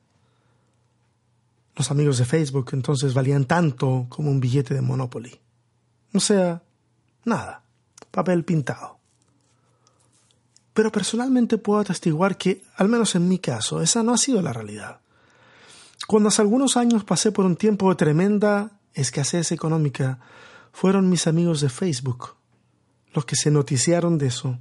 Los 1.76 1.90
amigos 1.90 2.18
de 2.18 2.24
Facebook 2.24 2.70
entonces 2.72 3.14
valían 3.14 3.46
tanto 3.46 4.06
como 4.08 4.30
un 4.30 4.40
billete 4.40 4.74
de 4.74 4.80
Monopoly. 4.80 5.40
O 6.12 6.20
sea, 6.20 6.62
nada, 7.24 7.62
papel 8.10 8.44
pintado. 8.44 8.98
Pero 10.72 10.92
personalmente 10.92 11.58
puedo 11.58 11.80
atestiguar 11.80 12.36
que, 12.36 12.62
al 12.76 12.88
menos 12.88 13.14
en 13.14 13.28
mi 13.28 13.38
caso, 13.38 13.80
esa 13.80 14.02
no 14.02 14.12
ha 14.12 14.18
sido 14.18 14.42
la 14.42 14.52
realidad. 14.52 15.00
Cuando 16.06 16.28
hace 16.28 16.42
algunos 16.42 16.76
años 16.76 17.04
pasé 17.04 17.32
por 17.32 17.44
un 17.44 17.56
tiempo 17.56 17.88
de 17.88 17.96
tremenda 17.96 18.72
escasez 18.92 19.52
económica, 19.52 20.18
fueron 20.72 21.08
mis 21.08 21.26
amigos 21.26 21.60
de 21.60 21.68
Facebook 21.68 22.34
los 23.14 23.24
que 23.24 23.36
se 23.36 23.50
noticiaron 23.50 24.18
de 24.18 24.26
eso. 24.26 24.58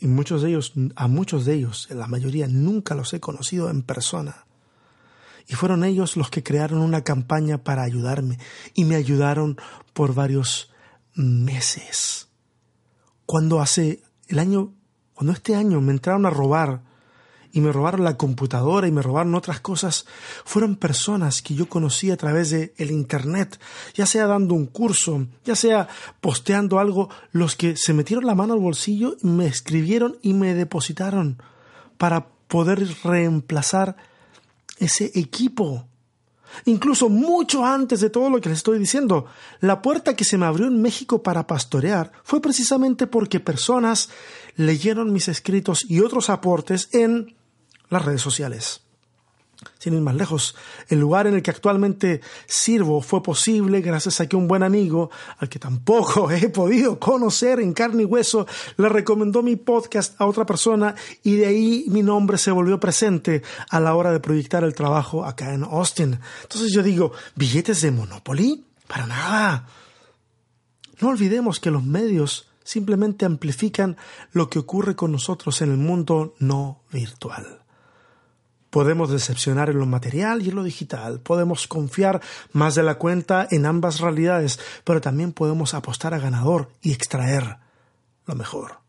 Y 0.00 0.06
muchos 0.06 0.42
de 0.42 0.50
ellos, 0.50 0.72
a 0.96 1.06
muchos 1.06 1.44
de 1.46 1.54
ellos, 1.54 1.88
la 1.90 2.08
mayoría, 2.08 2.46
nunca 2.48 2.94
los 2.94 3.14
he 3.14 3.20
conocido 3.20 3.70
en 3.70 3.82
persona. 3.82 4.44
Y 5.46 5.54
fueron 5.54 5.84
ellos 5.84 6.16
los 6.16 6.30
que 6.30 6.42
crearon 6.42 6.80
una 6.80 7.04
campaña 7.04 7.58
para 7.58 7.82
ayudarme 7.82 8.38
y 8.74 8.84
me 8.84 8.96
ayudaron 8.96 9.56
por 9.92 10.14
varios 10.14 10.70
meses. 11.14 12.28
Cuando 13.26 13.60
hace 13.60 14.02
el 14.28 14.38
año, 14.38 14.72
cuando 15.14 15.32
este 15.32 15.54
año 15.54 15.80
me 15.80 15.92
entraron 15.92 16.26
a 16.26 16.30
robar 16.30 16.82
y 17.52 17.60
me 17.60 17.70
robaron 17.70 18.02
la 18.02 18.16
computadora 18.16 18.88
y 18.88 18.92
me 18.92 19.00
robaron 19.00 19.34
otras 19.36 19.60
cosas, 19.60 20.06
fueron 20.44 20.74
personas 20.74 21.40
que 21.40 21.54
yo 21.54 21.68
conocí 21.68 22.10
a 22.10 22.16
través 22.16 22.50
de 22.50 22.74
el 22.78 22.90
internet, 22.90 23.60
ya 23.94 24.06
sea 24.06 24.26
dando 24.26 24.54
un 24.54 24.66
curso, 24.66 25.26
ya 25.44 25.54
sea 25.54 25.88
posteando 26.20 26.80
algo, 26.80 27.10
los 27.30 27.54
que 27.54 27.76
se 27.76 27.92
metieron 27.92 28.26
la 28.26 28.34
mano 28.34 28.54
al 28.54 28.60
bolsillo, 28.60 29.16
me 29.22 29.46
escribieron 29.46 30.16
y 30.20 30.34
me 30.34 30.54
depositaron 30.54 31.40
para 31.96 32.26
poder 32.48 32.84
reemplazar 33.04 33.96
ese 34.78 35.10
equipo. 35.14 35.88
Incluso 36.66 37.08
mucho 37.08 37.64
antes 37.64 38.00
de 38.00 38.10
todo 38.10 38.30
lo 38.30 38.40
que 38.40 38.48
les 38.48 38.58
estoy 38.58 38.78
diciendo, 38.78 39.26
la 39.60 39.82
puerta 39.82 40.14
que 40.14 40.24
se 40.24 40.38
me 40.38 40.46
abrió 40.46 40.66
en 40.66 40.80
México 40.80 41.22
para 41.22 41.46
pastorear 41.46 42.12
fue 42.22 42.40
precisamente 42.40 43.06
porque 43.06 43.40
personas 43.40 44.08
leyeron 44.54 45.12
mis 45.12 45.28
escritos 45.28 45.84
y 45.88 46.00
otros 46.00 46.30
aportes 46.30 46.88
en 46.92 47.34
las 47.88 48.04
redes 48.04 48.22
sociales. 48.22 48.83
Sin 49.78 49.94
ir 49.94 50.00
más 50.00 50.14
lejos, 50.14 50.54
el 50.88 51.00
lugar 51.00 51.26
en 51.26 51.34
el 51.34 51.42
que 51.42 51.50
actualmente 51.50 52.20
sirvo 52.46 53.00
fue 53.00 53.22
posible 53.22 53.80
gracias 53.80 54.20
a 54.20 54.28
que 54.28 54.36
un 54.36 54.48
buen 54.48 54.62
amigo, 54.62 55.10
al 55.38 55.48
que 55.48 55.58
tampoco 55.58 56.30
he 56.30 56.48
podido 56.48 56.98
conocer 56.98 57.60
en 57.60 57.72
carne 57.72 58.02
y 58.02 58.06
hueso, 58.06 58.46
le 58.76 58.88
recomendó 58.88 59.42
mi 59.42 59.56
podcast 59.56 60.20
a 60.20 60.26
otra 60.26 60.46
persona 60.46 60.94
y 61.22 61.36
de 61.36 61.46
ahí 61.46 61.84
mi 61.88 62.02
nombre 62.02 62.38
se 62.38 62.50
volvió 62.50 62.78
presente 62.80 63.42
a 63.70 63.80
la 63.80 63.94
hora 63.94 64.12
de 64.12 64.20
proyectar 64.20 64.64
el 64.64 64.74
trabajo 64.74 65.24
acá 65.24 65.54
en 65.54 65.64
Austin. 65.64 66.18
Entonces 66.42 66.72
yo 66.72 66.82
digo, 66.82 67.12
¿billetes 67.34 67.80
de 67.82 67.90
Monopoly? 67.90 68.64
Para 68.86 69.06
nada. 69.06 69.66
No 71.00 71.08
olvidemos 71.08 71.60
que 71.60 71.70
los 71.70 71.82
medios 71.82 72.48
simplemente 72.62 73.24
amplifican 73.26 73.96
lo 74.32 74.48
que 74.48 74.58
ocurre 74.58 74.96
con 74.96 75.12
nosotros 75.12 75.60
en 75.62 75.70
el 75.70 75.76
mundo 75.76 76.34
no 76.38 76.82
virtual. 76.90 77.63
Podemos 78.74 79.08
decepcionar 79.08 79.70
en 79.70 79.78
lo 79.78 79.86
material 79.86 80.42
y 80.42 80.48
en 80.48 80.56
lo 80.56 80.64
digital, 80.64 81.20
podemos 81.20 81.68
confiar 81.68 82.20
más 82.50 82.74
de 82.74 82.82
la 82.82 82.96
cuenta 82.96 83.46
en 83.52 83.66
ambas 83.66 84.00
realidades, 84.00 84.58
pero 84.82 85.00
también 85.00 85.32
podemos 85.32 85.74
apostar 85.74 86.12
a 86.12 86.18
ganador 86.18 86.72
y 86.82 86.90
extraer 86.90 87.58
lo 88.26 88.34
mejor. 88.34 88.80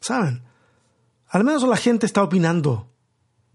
¿Saben? 0.00 0.44
Al 1.28 1.42
menos 1.42 1.64
la 1.64 1.76
gente 1.76 2.06
está 2.06 2.22
opinando, 2.22 2.86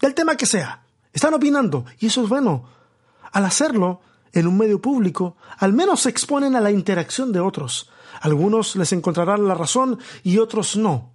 del 0.01 0.13
tema 0.13 0.35
que 0.35 0.45
sea, 0.45 0.83
están 1.13 1.33
opinando, 1.33 1.85
y 2.01 2.07
eso 2.07 2.21
es 2.21 2.27
bueno. 2.27 2.65
Al 3.31 3.45
hacerlo, 3.45 4.01
en 4.33 4.45
un 4.45 4.57
medio 4.57 4.81
público, 4.81 5.37
al 5.57 5.71
menos 5.71 6.01
se 6.01 6.09
exponen 6.09 6.57
a 6.57 6.59
la 6.59 6.71
interacción 6.71 7.31
de 7.31 7.39
otros. 7.39 7.89
Algunos 8.19 8.75
les 8.75 8.91
encontrarán 8.91 9.47
la 9.47 9.55
razón 9.55 9.99
y 10.21 10.37
otros 10.39 10.75
no 10.75 11.13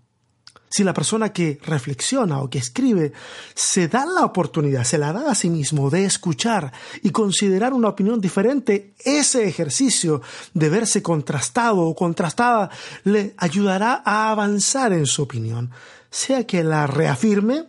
si 0.74 0.82
la 0.82 0.92
persona 0.92 1.32
que 1.32 1.60
reflexiona 1.62 2.42
o 2.42 2.50
que 2.50 2.58
escribe 2.58 3.12
se 3.54 3.86
da 3.86 4.04
la 4.04 4.24
oportunidad, 4.24 4.82
se 4.82 4.98
la 4.98 5.12
da 5.12 5.30
a 5.30 5.34
sí 5.36 5.48
mismo 5.48 5.88
de 5.88 6.04
escuchar 6.04 6.72
y 7.00 7.10
considerar 7.10 7.72
una 7.72 7.90
opinión 7.90 8.20
diferente, 8.20 8.92
ese 8.98 9.46
ejercicio 9.46 10.20
de 10.52 10.68
verse 10.68 11.00
contrastado 11.00 11.82
o 11.82 11.94
contrastada 11.94 12.70
le 13.04 13.34
ayudará 13.36 14.02
a 14.04 14.32
avanzar 14.32 14.92
en 14.92 15.06
su 15.06 15.22
opinión, 15.22 15.70
sea 16.10 16.44
que 16.44 16.64
la 16.64 16.88
reafirme, 16.88 17.66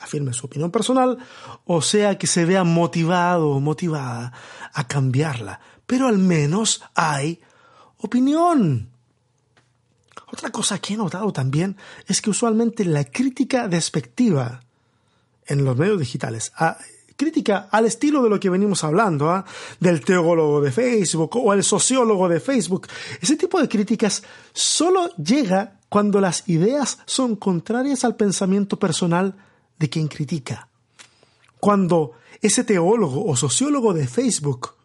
afirme 0.00 0.32
su 0.32 0.46
opinión 0.46 0.72
personal, 0.72 1.18
o 1.66 1.80
sea 1.82 2.18
que 2.18 2.26
se 2.26 2.46
vea 2.46 2.64
motivado 2.64 3.50
o 3.50 3.60
motivada 3.60 4.32
a 4.74 4.88
cambiarla, 4.88 5.60
pero 5.86 6.08
al 6.08 6.18
menos 6.18 6.82
hay 6.96 7.40
opinión. 7.98 8.89
Otra 10.32 10.50
cosa 10.50 10.78
que 10.78 10.94
he 10.94 10.96
notado 10.96 11.32
también 11.32 11.76
es 12.06 12.22
que 12.22 12.30
usualmente 12.30 12.84
la 12.84 13.04
crítica 13.04 13.68
despectiva 13.68 14.62
en 15.46 15.64
los 15.64 15.76
medios 15.76 15.98
digitales, 15.98 16.52
crítica 17.16 17.68
al 17.70 17.84
estilo 17.84 18.22
de 18.22 18.30
lo 18.30 18.40
que 18.40 18.48
venimos 18.48 18.84
hablando, 18.84 19.28
¿ah? 19.30 19.44
del 19.78 20.02
teólogo 20.02 20.62
de 20.62 20.72
Facebook 20.72 21.36
o 21.36 21.52
el 21.52 21.64
sociólogo 21.64 22.28
de 22.28 22.40
Facebook, 22.40 22.86
ese 23.20 23.36
tipo 23.36 23.60
de 23.60 23.68
críticas 23.68 24.22
solo 24.52 25.14
llega 25.16 25.80
cuando 25.88 26.20
las 26.20 26.48
ideas 26.48 26.98
son 27.04 27.36
contrarias 27.36 28.04
al 28.04 28.16
pensamiento 28.16 28.78
personal 28.78 29.34
de 29.78 29.90
quien 29.90 30.08
critica. 30.08 30.68
Cuando 31.58 32.12
ese 32.40 32.64
teólogo 32.64 33.26
o 33.26 33.36
sociólogo 33.36 33.92
de 33.92 34.06
Facebook 34.06 34.79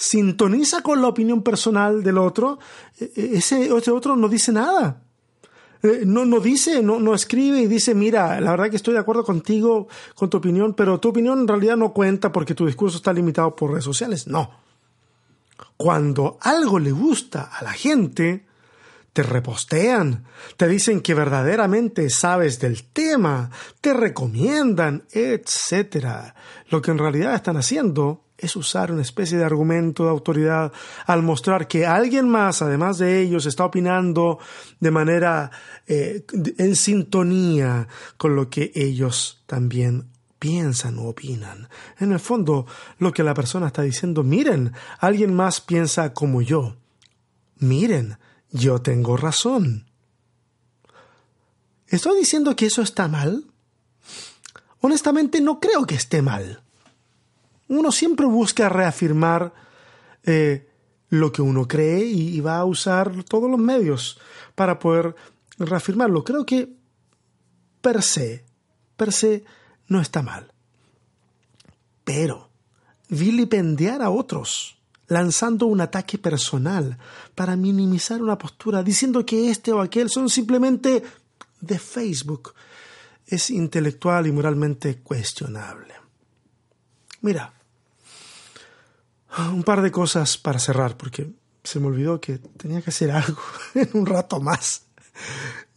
sintoniza 0.00 0.80
con 0.80 1.02
la 1.02 1.08
opinión 1.08 1.42
personal 1.42 2.02
del 2.02 2.16
otro, 2.16 2.58
e, 2.98 3.12
e, 3.14 3.36
ese, 3.36 3.70
otro 3.70 4.16
no 4.16 4.28
dice 4.30 4.50
nada. 4.50 5.02
Eh, 5.82 6.04
no, 6.06 6.24
no 6.24 6.40
dice, 6.40 6.82
no, 6.82 6.98
no 6.98 7.14
escribe 7.14 7.60
y 7.60 7.66
dice, 7.66 7.94
mira, 7.94 8.40
la 8.40 8.52
verdad 8.52 8.70
que 8.70 8.76
estoy 8.76 8.94
de 8.94 9.00
acuerdo 9.00 9.24
contigo, 9.24 9.88
con 10.14 10.30
tu 10.30 10.38
opinión, 10.38 10.72
pero 10.72 10.98
tu 10.98 11.10
opinión 11.10 11.40
en 11.40 11.48
realidad 11.48 11.76
no 11.76 11.92
cuenta 11.92 12.32
porque 12.32 12.54
tu 12.54 12.64
discurso 12.64 12.96
está 12.96 13.12
limitado 13.12 13.54
por 13.54 13.72
redes 13.72 13.84
sociales. 13.84 14.26
No. 14.26 14.50
Cuando 15.76 16.38
algo 16.40 16.78
le 16.78 16.92
gusta 16.92 17.50
a 17.52 17.62
la 17.62 17.72
gente, 17.72 18.46
te 19.12 19.22
repostean, 19.22 20.24
te 20.56 20.66
dicen 20.66 21.02
que 21.02 21.12
verdaderamente 21.12 22.08
sabes 22.08 22.58
del 22.58 22.84
tema, 22.84 23.50
te 23.82 23.92
recomiendan, 23.92 25.04
etc. 25.12 26.32
Lo 26.68 26.80
que 26.80 26.90
en 26.90 26.98
realidad 26.98 27.34
están 27.34 27.58
haciendo 27.58 28.24
es 28.40 28.56
usar 28.56 28.90
una 28.90 29.02
especie 29.02 29.36
de 29.38 29.44
argumento 29.44 30.04
de 30.04 30.10
autoridad 30.10 30.72
al 31.06 31.22
mostrar 31.22 31.68
que 31.68 31.86
alguien 31.86 32.28
más, 32.28 32.62
además 32.62 32.98
de 32.98 33.20
ellos, 33.20 33.46
está 33.46 33.66
opinando 33.66 34.38
de 34.80 34.90
manera 34.90 35.50
eh, 35.86 36.24
en 36.58 36.74
sintonía 36.74 37.86
con 38.16 38.34
lo 38.34 38.48
que 38.48 38.72
ellos 38.74 39.42
también 39.46 40.08
piensan 40.38 40.98
o 40.98 41.08
opinan. 41.08 41.68
En 41.98 42.12
el 42.12 42.20
fondo, 42.20 42.66
lo 42.98 43.12
que 43.12 43.22
la 43.22 43.34
persona 43.34 43.66
está 43.66 43.82
diciendo, 43.82 44.22
miren, 44.22 44.72
alguien 44.98 45.34
más 45.34 45.60
piensa 45.60 46.14
como 46.14 46.40
yo. 46.40 46.76
Miren, 47.58 48.16
yo 48.50 48.80
tengo 48.80 49.18
razón. 49.18 49.86
¿Estoy 51.86 52.20
diciendo 52.20 52.56
que 52.56 52.66
eso 52.66 52.80
está 52.80 53.06
mal? 53.06 53.44
Honestamente, 54.80 55.42
no 55.42 55.60
creo 55.60 55.84
que 55.84 55.96
esté 55.96 56.22
mal 56.22 56.62
uno 57.70 57.92
siempre 57.92 58.26
busca 58.26 58.68
reafirmar 58.68 59.54
eh, 60.24 60.68
lo 61.08 61.30
que 61.30 61.40
uno 61.40 61.68
cree 61.68 62.04
y, 62.04 62.40
va 62.40 62.58
a 62.58 62.64
usar 62.64 63.24
todos 63.24 63.48
los 63.48 63.60
medios 63.60 64.18
para 64.56 64.78
poder 64.78 65.14
reafirmarlo. 65.56 66.24
Creo 66.24 66.44
que 66.44 66.68
per 67.80 68.02
se, 68.02 68.44
per 68.96 69.12
se 69.12 69.44
no 69.86 70.00
está 70.00 70.20
mal. 70.20 70.52
Pero 72.02 72.50
vilipendiar 73.08 74.02
a 74.02 74.10
otros, 74.10 74.76
lanzando 75.06 75.66
un 75.66 75.80
ataque 75.80 76.18
personal 76.18 76.98
para 77.36 77.54
minimizar 77.54 78.20
una 78.20 78.36
postura, 78.36 78.82
diciendo 78.82 79.24
que 79.24 79.48
este 79.48 79.72
o 79.72 79.80
aquel 79.80 80.10
son 80.10 80.28
simplemente 80.28 81.04
de 81.60 81.78
Facebook, 81.78 82.52
es 83.26 83.48
intelectual 83.50 84.26
y 84.26 84.32
moralmente 84.32 84.98
cuestionable. 84.98 85.94
Mira, 87.20 87.52
un 89.52 89.62
par 89.62 89.82
de 89.82 89.90
cosas 89.90 90.38
para 90.38 90.58
cerrar, 90.58 90.96
porque 90.96 91.30
se 91.62 91.80
me 91.80 91.86
olvidó 91.86 92.20
que 92.20 92.38
tenía 92.38 92.82
que 92.82 92.90
hacer 92.90 93.10
algo 93.10 93.38
en 93.74 93.88
un 93.94 94.06
rato 94.06 94.40
más. 94.40 94.86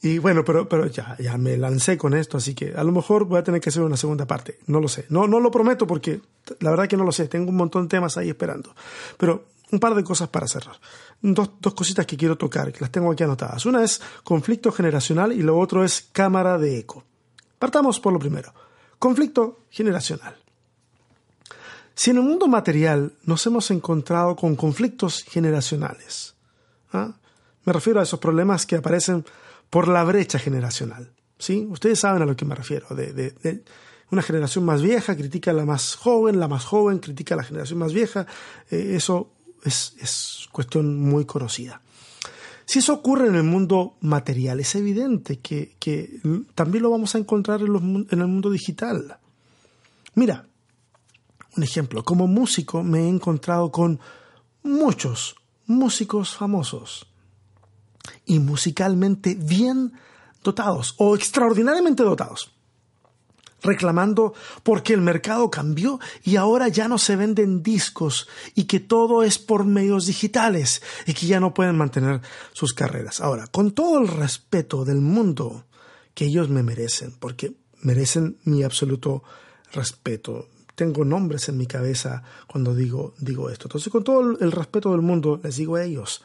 Y 0.02 0.18
bueno, 0.18 0.44
pero, 0.44 0.68
pero 0.68 0.88
ya, 0.88 1.16
ya 1.18 1.38
me 1.38 1.58
lancé 1.58 1.98
con 1.98 2.14
esto, 2.14 2.38
así 2.38 2.54
que 2.54 2.74
a 2.76 2.84
lo 2.84 2.92
mejor 2.92 3.26
voy 3.26 3.40
a 3.40 3.44
tener 3.44 3.62
que 3.62 3.70
hacer 3.70 3.84
una 3.84 3.96
segunda 3.96 4.26
parte. 4.26 4.60
No 4.68 4.82
lo 4.82 4.90
sé. 4.90 5.06
No, 5.10 5.28
no 5.28 5.40
lo 5.40 5.50
prometo 5.50 5.88
porque 5.88 6.22
la 6.60 6.72
verdad 6.72 6.88
que 6.88 6.98
no 6.98 7.06
lo 7.06 7.14
sé. 7.14 7.30
Tengo 7.30 7.50
un 7.50 7.56
montón 7.56 7.84
de 7.84 7.88
temas 7.90 8.18
ahí 8.18 8.30
esperando. 8.30 8.76
Pero 9.18 9.46
un 9.72 9.80
par 9.80 9.96
de 9.96 10.04
cosas 10.04 10.28
para 10.28 10.48
cerrar. 10.48 10.76
Dos, 11.22 11.52
dos 11.60 11.74
cositas 11.74 12.06
que 12.06 12.18
quiero 12.18 12.38
tocar, 12.38 12.74
que 12.74 12.82
las 12.82 12.92
tengo 12.92 13.12
aquí 13.12 13.24
anotadas. 13.24 13.66
Una 13.66 13.82
es 13.84 14.02
conflicto 14.24 14.74
generacional 14.74 15.32
y 15.32 15.42
lo 15.42 15.58
otro 15.58 15.86
es 15.86 16.10
cámara 16.12 16.58
de 16.58 16.80
eco. 16.80 17.06
Partamos 17.58 18.00
por 18.02 18.12
lo 18.12 18.20
primero. 18.20 18.54
Conflicto 19.00 19.62
generacional. 19.70 20.43
Si 21.96 22.12
en 22.12 22.18
el 22.18 22.24
mundo 22.24 22.48
material 22.48 23.14
nos 23.24 23.46
hemos 23.46 23.70
encontrado 23.72 24.36
con 24.36 24.56
conflictos 24.56 25.24
generacionales, 25.24 26.36
¿ah? 26.92 27.14
me 27.66 27.74
refiero 27.74 28.00
a 28.00 28.04
esos 28.04 28.20
problemas 28.20 28.66
que 28.66 28.78
aparecen 28.78 29.26
por 29.70 29.88
la 29.88 30.04
brecha 30.04 30.40
generacional. 30.40 31.12
¿sí? 31.38 31.68
Ustedes 31.70 32.00
saben 32.00 32.22
a 32.22 32.26
lo 32.26 32.36
que 32.36 32.46
me 32.46 32.56
refiero. 32.56 32.88
De, 32.96 33.64
una 34.12 34.22
generación 34.22 34.66
más 34.66 34.82
vieja 34.82 35.16
critica 35.16 35.52
a 35.52 35.54
la 35.56 35.66
más 35.66 35.96
joven, 35.96 36.40
la 36.40 36.48
más 36.48 36.66
joven 36.66 37.00
critica 37.00 37.34
a 37.34 37.38
la 37.38 37.44
generación 37.44 37.80
más 37.80 37.94
vieja. 37.94 38.28
Eh, 38.70 38.94
eso 38.96 39.32
es, 39.64 40.48
cuestión 40.52 41.00
muy 41.00 41.26
conocida. 41.26 41.82
Si 42.66 42.80
eso 42.80 42.94
ocurre 42.94 43.28
en 43.28 43.36
el 43.36 43.44
mundo 43.44 43.96
material, 44.02 44.60
es 44.60 44.76
evidente 44.76 45.40
que, 45.40 45.76
también 46.56 46.84
lo 46.84 46.92
vamos 46.92 47.16
a 47.16 47.18
encontrar 47.18 47.62
en 47.62 47.68
el 48.10 48.28
mundo 48.28 48.50
digital. 48.50 49.18
Mira, 50.16 50.46
un 51.56 51.64
ejemplo, 51.64 52.04
como 52.04 52.28
músico 52.28 52.84
me 52.84 53.02
he 53.02 53.08
encontrado 53.08 53.72
con 53.72 54.00
muchos 54.64 55.36
músicos 55.66 56.36
famosos 56.36 57.08
y 58.26 58.40
musicalmente 58.40 59.36
bien 59.36 59.94
dotados 60.44 60.96
o 60.98 61.16
extraordinariamente 61.16 62.04
dotados, 62.04 62.52
reclamando 63.62 64.34
porque 64.64 64.94
el 64.94 65.02
mercado 65.02 65.50
cambió 65.50 66.00
y 66.24 66.36
ahora 66.36 66.68
ya 66.68 66.88
no 66.88 66.98
se 66.98 67.16
venden 67.16 67.64
discos 67.64 68.28
y 68.56 68.66
que 68.66 68.80
todo 68.80 69.24
es 69.24 69.40
por 69.40 69.64
medios 69.66 70.06
digitales 70.06 70.82
y 71.06 71.14
que 71.14 71.28
ya 71.28 71.40
no 71.40 71.54
pueden 71.54 71.78
mantener 71.78 72.22
sus 72.52 72.74
carreras. 72.74 73.22
Ahora, 73.22 73.48
con 73.48 73.72
todo 73.72 74.00
el 74.00 74.08
respeto 74.08 74.84
del 74.84 75.02
mundo 75.02 75.66
que 76.14 76.26
ellos 76.26 76.50
me 76.50 76.62
merecen, 76.62 77.14
porque 77.20 77.54
merecen 77.82 78.38
mi 78.44 78.64
absoluto 78.64 79.24
respeto, 79.72 80.50
tengo 80.76 81.06
nombres 81.06 81.50
en 81.50 81.58
mi 81.58 81.68
cabeza 81.68 82.24
cuando 82.48 82.74
digo, 82.74 83.14
digo 83.20 83.50
esto. 83.50 83.68
Entonces, 83.68 83.92
con 83.92 84.04
todo 84.04 84.38
el 84.40 84.52
respeto 84.52 84.92
del 84.92 85.02
mundo, 85.02 85.40
les 85.44 85.58
digo 85.58 85.76
a 85.76 85.84
ellos, 85.84 86.24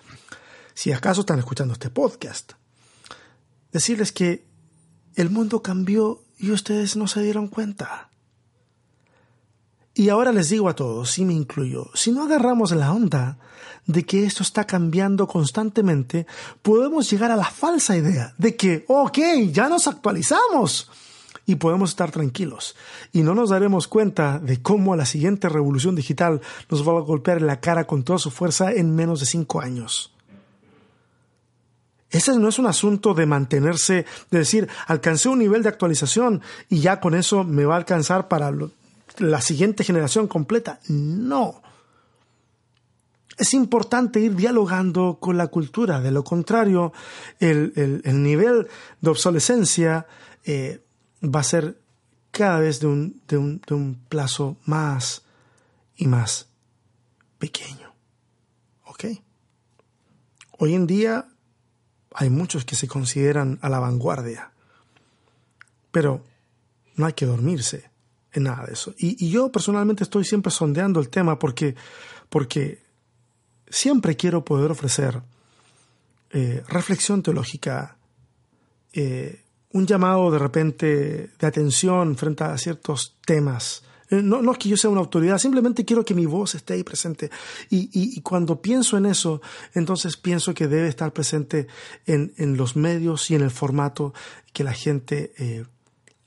si 0.75 0.93
acaso 0.93 1.21
están 1.21 1.39
escuchando 1.39 1.75
este 1.75 1.91
podcast, 1.91 2.53
decirles 3.73 4.13
que 4.13 4.47
el 5.17 5.31
mundo 5.31 5.63
cambió 5.63 6.23
y 6.39 6.53
ustedes 6.53 6.97
no 6.97 7.09
se 7.09 7.23
dieron 7.23 7.49
cuenta. 7.49 8.11
Y 9.93 10.11
ahora 10.11 10.31
les 10.31 10.49
digo 10.49 10.69
a 10.69 10.77
todos, 10.77 11.19
y 11.19 11.25
me 11.25 11.35
incluyo, 11.35 11.91
si 11.95 12.13
no 12.13 12.23
agarramos 12.23 12.71
la 12.71 12.93
onda 12.93 13.39
de 13.87 14.05
que 14.05 14.25
esto 14.25 14.45
está 14.45 14.65
cambiando 14.65 15.27
constantemente, 15.27 16.27
podemos 16.63 17.11
llegar 17.11 17.33
a 17.33 17.37
la 17.37 17.51
falsa 17.51 17.97
idea 17.97 18.33
de 18.39 18.55
que, 18.55 18.85
ok, 18.87 19.19
ya 19.51 19.69
nos 19.69 19.89
actualizamos 19.89 20.89
y 21.49 21.57
podemos 21.57 21.91
estar 21.91 22.11
tranquilos. 22.11 22.77
Y 23.11 23.23
no 23.23 23.35
nos 23.35 23.49
daremos 23.49 23.89
cuenta 23.89 24.39
de 24.39 24.61
cómo 24.61 24.95
la 24.97 25.07
siguiente 25.07 25.49
revolución 25.49 25.95
digital 25.95 26.43
nos 26.69 26.87
va 26.87 26.99
a 26.99 27.01
golpear 27.01 27.39
en 27.39 27.47
la 27.47 27.59
cara 27.59 27.87
con 27.87 28.05
toda 28.05 28.19
su 28.19 28.31
fuerza 28.31 28.71
en 28.71 28.95
menos 28.95 29.21
de 29.21 29.27
cinco 29.27 29.63
años. 29.63 30.13
Ese 32.11 32.39
no 32.39 32.49
es 32.49 32.59
un 32.59 32.67
asunto 32.67 33.15
de 33.15 33.25
mantenerse, 33.25 34.05
de 34.31 34.39
decir, 34.39 34.69
alcancé 34.87 35.31
un 35.31 35.39
nivel 35.39 35.63
de 35.63 35.71
actualización 35.71 36.43
y 36.69 36.81
ya 36.81 37.01
con 37.01 37.15
eso 37.15 37.45
me 37.45 37.65
va 37.65 37.75
a 37.75 37.79
alcanzar 37.79 38.29
para 38.29 38.53
la 39.17 39.41
siguiente 39.41 39.85
generación 39.85 40.29
completa. 40.29 40.81
No. 40.89 41.63
Es 43.39 43.55
importante 43.55 44.21
ir 44.21 44.37
dialogando 44.37 45.17
con 45.19 45.39
la 45.39 45.47
cultura. 45.47 46.01
De 46.01 46.11
lo 46.11 46.25
contrario, 46.25 46.93
el, 47.41 48.03
nivel 48.05 48.69
de 49.01 49.11
obsolescencia 49.11 50.07
eh, 50.45 50.83
va 51.23 51.41
a 51.41 51.45
ser 51.45 51.81
cada 52.31 52.61
vez 52.61 52.81
de 52.81 52.87
un, 52.87 53.23
de 53.27 53.37
un, 53.37 53.61
de 53.67 53.75
un 53.75 53.95
plazo 54.09 54.57
más 54.65 55.23
y 55.97 56.07
más 56.07 56.49
pequeño. 57.39 57.93
¿Ok? 58.85 59.05
Hoy 60.59 60.75
en 60.75 60.87
día 60.87 61.29
hay 62.15 62.31
muchos 62.31 62.65
que 62.65 62.75
se 62.75 62.89
consideran 62.89 63.59
a 63.63 63.69
la 63.69 63.79
vanguardia, 63.79 64.53
pero 65.91 66.25
no 66.97 67.07
hay 67.07 67.13
que 67.13 67.27
dormirse 67.27 67.91
en 68.33 68.45
nada 68.45 68.67
de 68.67 68.73
eso. 68.73 68.95
Y, 68.99 69.31
yo 69.31 69.51
personalmente 69.51 70.05
estoy 70.05 70.25
siempre 70.25 70.51
sondeando 70.51 71.01
el 71.01 71.09
tema 71.09 71.39
porque, 71.39 71.77
porque 72.29 72.83
siempre 73.69 74.17
quiero 74.17 74.45
poder 74.45 74.71
ofrecer 74.71 75.23
eh, 76.31 76.63
reflexión 76.69 77.23
teológica, 77.23 77.97
eh, 78.93 79.45
un 79.73 79.87
llamado 79.87 80.31
de 80.31 80.39
repente 80.39 81.31
de 81.39 81.47
atención 81.47 82.17
frente 82.17 82.45
a 82.45 82.57
ciertos 82.59 83.17
temas. 83.25 83.83
Eh, 84.11 84.23
no, 84.23 84.41
no, 84.41 84.53
es 84.53 84.59
que 84.59 84.71
yo 84.71 84.77
sea 84.77 84.91
una 84.91 85.01
autoridad, 85.01 85.39
simplemente 85.39 85.85
quiero 85.85 86.05
que 86.05 86.15
mi 86.15 86.25
voz 86.25 86.55
esté 86.55 86.75
ahí 86.75 86.83
presente. 86.83 87.31
Y, 87.69 87.91
y, 87.93 88.21
cuando 88.23 88.63
pienso 88.63 88.97
en 88.97 89.07
eso, 89.07 89.43
entonces 89.75 90.17
pienso 90.17 90.55
que 90.55 90.67
debe 90.67 90.89
estar 90.89 91.13
presente 91.13 91.67
en, 92.07 92.33
en 92.39 92.57
los 92.57 92.77
medios 92.77 93.31
y 93.31 93.35
en 93.35 93.43
el 93.43 93.51
formato 93.51 94.15
que 94.53 94.65
la 94.65 94.73
gente, 94.73 95.35
eh, 95.37 95.67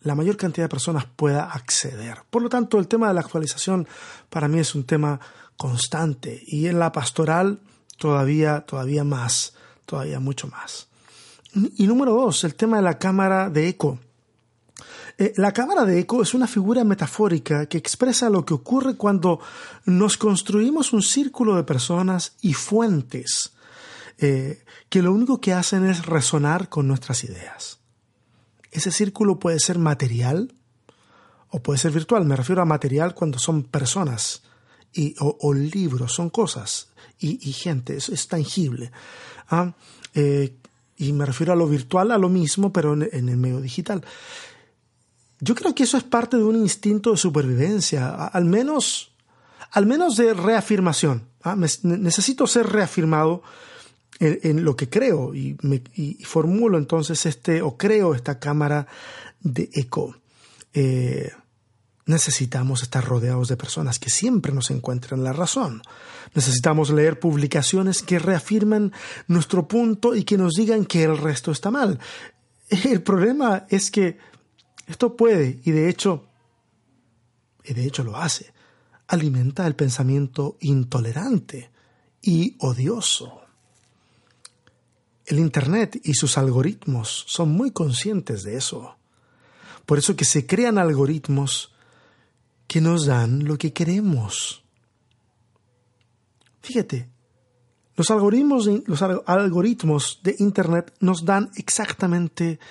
la 0.02 0.14
mayor 0.14 0.38
cantidad 0.38 0.66
de 0.66 0.70
personas 0.70 1.06
pueda 1.06 1.46
acceder. 1.46 2.20
Por 2.30 2.44
lo 2.44 2.50
tanto, 2.50 2.78
el 2.78 2.88
tema 2.88 3.08
de 3.08 3.16
la 3.16 3.22
actualización 3.22 3.88
para 4.30 4.48
mí 4.48 4.60
es 4.60 4.76
un 4.76 4.84
tema 4.84 5.20
constante 5.58 6.42
y 6.46 6.68
en 6.68 6.78
la 6.78 6.92
pastoral 6.92 7.62
todavía, 7.98 8.62
todavía 8.62 9.04
más, 9.04 9.54
todavía 9.86 10.20
mucho 10.20 10.48
más. 10.48 10.91
Y 11.54 11.88
número 11.88 12.14
dos, 12.14 12.44
el 12.44 12.56
tema 12.56 12.78
de 12.78 12.84
la 12.84 12.98
cámara 12.98 13.50
de 13.50 13.68
eco. 13.68 14.00
Eh, 15.18 15.34
la 15.36 15.52
cámara 15.52 15.86
de 15.86 16.00
eco 16.00 16.22
es 16.22 16.34
una 16.34 16.48
figura 16.48 16.84
metafórica 16.84 17.66
que 17.66 17.78
expresa 17.78 18.30
lo 18.30 18.46
que 18.46 18.54
ocurre 18.54 18.96
cuando 18.96 19.40
nos 19.86 20.18
construimos 20.18 20.94
un 20.94 21.02
círculo 21.02 21.56
de 21.56 21.64
personas 21.64 22.34
y 22.42 22.54
fuentes 22.54 23.54
eh, 24.18 24.64
que 24.88 25.02
lo 25.02 25.12
único 25.12 25.42
que 25.42 25.54
hacen 25.54 25.88
es 25.90 26.06
resonar 26.06 26.70
con 26.70 26.88
nuestras 26.88 27.24
ideas. 27.24 27.80
Ese 28.72 28.92
círculo 28.92 29.40
puede 29.40 29.60
ser 29.60 29.80
material 29.80 30.54
o 31.50 31.62
puede 31.62 31.80
ser 31.80 31.92
virtual. 31.92 32.26
Me 32.26 32.36
refiero 32.36 32.62
a 32.62 32.66
material 32.66 33.14
cuando 33.14 33.40
son 33.40 33.64
personas 33.64 34.44
y, 34.94 35.16
o, 35.20 35.54
libros, 35.54 36.14
son 36.14 36.30
cosas 36.30 36.90
y, 37.20 37.38
gente, 37.54 37.98
es, 37.98 38.28
tangible. 38.28 38.92
¿ah? 39.50 39.74
Eh, 40.14 40.58
y 41.02 41.14
me 41.14 41.26
refiero 41.26 41.52
a 41.52 41.56
lo 41.56 41.68
virtual, 41.68 42.12
a 42.12 42.18
lo 42.20 42.30
mismo, 42.30 42.72
pero 42.72 42.94
en, 42.94 43.28
el 43.28 43.38
medio 43.38 43.60
digital. 43.60 44.06
Yo 45.40 45.56
creo 45.56 45.74
que 45.74 45.84
eso 45.84 45.98
es 45.98 46.04
parte 46.04 46.38
de 46.38 46.44
un 46.44 46.56
instinto 46.56 47.10
de 47.10 47.18
supervivencia, 47.18 48.28
al 48.28 48.46
menos, 48.46 49.12
al 49.72 49.88
menos 49.88 50.16
de 50.16 50.36
reafirmación. 50.36 51.24
¿ah? 51.42 51.56
necesito 51.56 52.46
ser 52.46 52.68
reafirmado 52.68 53.42
en, 54.20 54.64
lo 54.64 54.76
que 54.76 54.90
creo 54.90 55.34
y, 55.34 55.58
formulo 56.24 56.78
entonces 56.78 57.26
este, 57.26 57.64
o 57.64 57.76
creo 57.78 58.14
esta 58.14 58.38
cámara 58.38 58.86
de 59.39 59.72
eco. 59.74 60.16
Eh, 60.72 61.32
necesitamos 62.12 62.84
estar 62.84 63.03
rodeados 63.03 63.47
de 63.47 63.57
personas 63.57 63.97
que 63.97 64.12
siempre 64.12 64.53
nos 64.53 64.70
encuentren 64.70 65.24
la 65.24 65.34
razón. 65.34 65.82
Necesitamos 66.36 66.91
leer 66.91 67.20
publicaciones 67.20 68.03
que 68.03 68.20
reafirman 68.20 68.93
nuestro 69.28 69.68
punto 69.68 70.14
y 70.14 70.24
que 70.24 70.38
nos 70.38 70.53
digan 70.53 70.86
que 70.86 71.03
el 71.03 71.18
resto 71.18 71.51
está 71.51 71.72
mal. 71.72 71.99
El 72.70 73.01
problema 73.01 73.66
es 73.70 73.89
que 73.89 74.18
esto 74.88 75.16
puede, 75.16 75.59
y 75.64 75.72
de 75.72 75.89
hecho, 75.89 76.26
y 77.64 77.74
de 77.74 77.86
hecho 77.86 78.03
lo 78.03 78.18
hace, 78.18 78.53
alimenta 79.07 79.66
el 79.66 79.76
pensamiento 79.76 80.57
intolerante 80.62 81.72
y 82.22 82.55
odioso. 82.59 83.41
El 85.26 85.39
Internet 85.39 85.99
y 86.03 86.14
sus 86.14 86.38
algoritmos 86.38 87.26
son 87.28 87.51
muy 87.51 87.72
conscientes 87.72 88.43
de 88.43 88.57
eso. 88.57 88.95
Por 89.86 89.97
eso 89.97 90.16
que 90.16 90.26
se 90.26 90.45
crean 90.45 90.78
algoritmos 90.78 91.70
que 92.72 92.80
nos 92.80 93.05
dan 93.05 93.43
lo 93.43 93.57
que 93.57 93.74
queremos. 93.74 94.63
Fíjate, 96.61 97.09
los 97.97 98.09
algoritmos, 98.09 98.65
los 98.86 99.01
algoritmos 99.01 100.22
de 100.24 100.38
Internet 100.39 100.93
nos 101.01 101.26
dan 101.26 101.51
exactamente 101.57 102.61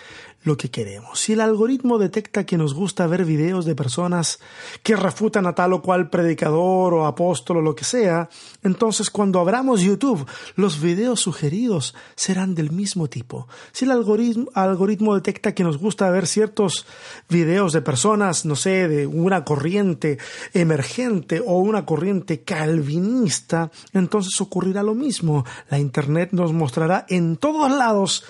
lo 0.43 0.57
que 0.57 0.71
queremos. 0.71 1.21
Si 1.21 1.35
el 1.35 1.41
algoritmo 1.41 1.99
detecta 1.99 2.45
que 2.45 2.57
nos 2.57 2.75
gusta 2.75 3.07
ver 3.07 3.25
videos 3.25 3.65
de 3.65 3.75
personas 3.75 4.41
que 4.83 4.97
refutan 4.97 5.47
a 5.47 5.55
tal 5.55 5.75
o 5.75 5.83
cual 5.83 6.09
predicador 6.09 6.95
o 6.95 7.07
apóstol 7.07 7.59
o 7.59 7.63
lo 7.63 7.75
que 7.75 7.85
sea, 7.85 8.29
entonces 8.63 9.11
cuando 9.11 9.41
abramos 9.41 9.83
YouTube, 9.83 10.27
los 10.57 10.81
videos 10.81 11.21
sugeridos 11.21 11.95
serán 12.17 12.55
del 12.55 12.71
mismo 12.71 13.09
tipo. 13.09 13.49
Si 13.73 13.85
el 13.85 13.91
algoritmo, 13.91 14.49
algoritmo 14.55 15.15
detecta 15.15 15.55
que 15.55 15.65
nos 15.65 15.79
gusta 15.79 16.11
ver 16.11 16.27
ciertos 16.27 16.87
videos 17.29 17.73
de 17.73 17.83
personas, 17.83 18.47
no 18.47 18.57
sé, 18.57 18.89
de 18.89 19.07
una 19.07 19.45
corriente 19.45 20.19
emergente 20.55 21.43
o 21.45 21.59
una 21.59 21.85
corriente 21.85 22.43
calvinista, 22.43 23.71
entonces 23.93 24.41
ocurrirá 24.41 24.83
lo 24.83 24.95
mismo. 24.95 25.45
La 25.69 25.79
Internet 25.79 26.31
nos 26.33 26.53
mostrará 26.53 27.05
en 27.09 27.37
todos 27.37 27.71
lados 27.71 28.25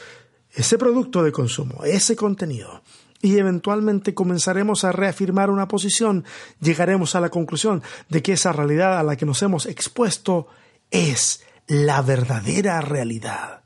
ese 0.55 0.79
producto 0.79 1.23
de 1.23 1.33
consumo, 1.33 1.85
ese 1.85 2.17
contenido. 2.17 2.83
Y 3.23 3.39
eventualmente 3.39 4.15
comenzaremos 4.15 4.85
a 4.85 4.93
reafirmar 4.93 5.51
una 5.51 5.69
posición, 5.69 6.25
llegaremos 6.61 7.15
a 7.15 7.21
la 7.21 7.29
conclusión 7.29 7.83
de 8.09 8.23
que 8.23 8.33
esa 8.33 8.53
realidad 8.53 8.99
a 8.99 9.03
la 9.03 9.17
que 9.17 9.27
nos 9.27 9.43
hemos 9.43 9.67
expuesto 9.67 10.47
es 10.91 11.45
la 11.67 12.01
verdadera 12.03 12.81
realidad. 12.81 13.63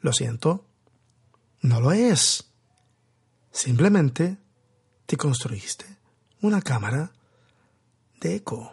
Lo 0.00 0.12
siento, 0.12 0.64
no 1.60 1.80
lo 1.80 1.92
es. 1.92 2.50
Simplemente 3.52 4.38
te 5.06 5.16
construiste 5.16 5.86
una 6.40 6.62
cámara 6.62 7.12
de 8.20 8.36
eco. 8.36 8.72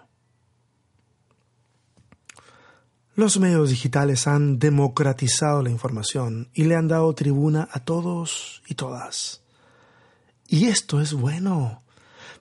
Los 3.20 3.38
medios 3.38 3.70
digitales 3.70 4.28
han 4.28 4.60
democratizado 4.60 5.62
la 5.62 5.70
información 5.70 6.48
y 6.54 6.64
le 6.64 6.78
han 6.78 6.88
dado 6.88 7.14
tribuna 7.14 7.68
a 7.70 7.82
todos 7.82 8.62
y 8.66 8.76
todas. 8.76 9.42
Y 10.48 10.68
esto 10.68 11.02
es 11.02 11.12
bueno. 11.12 11.84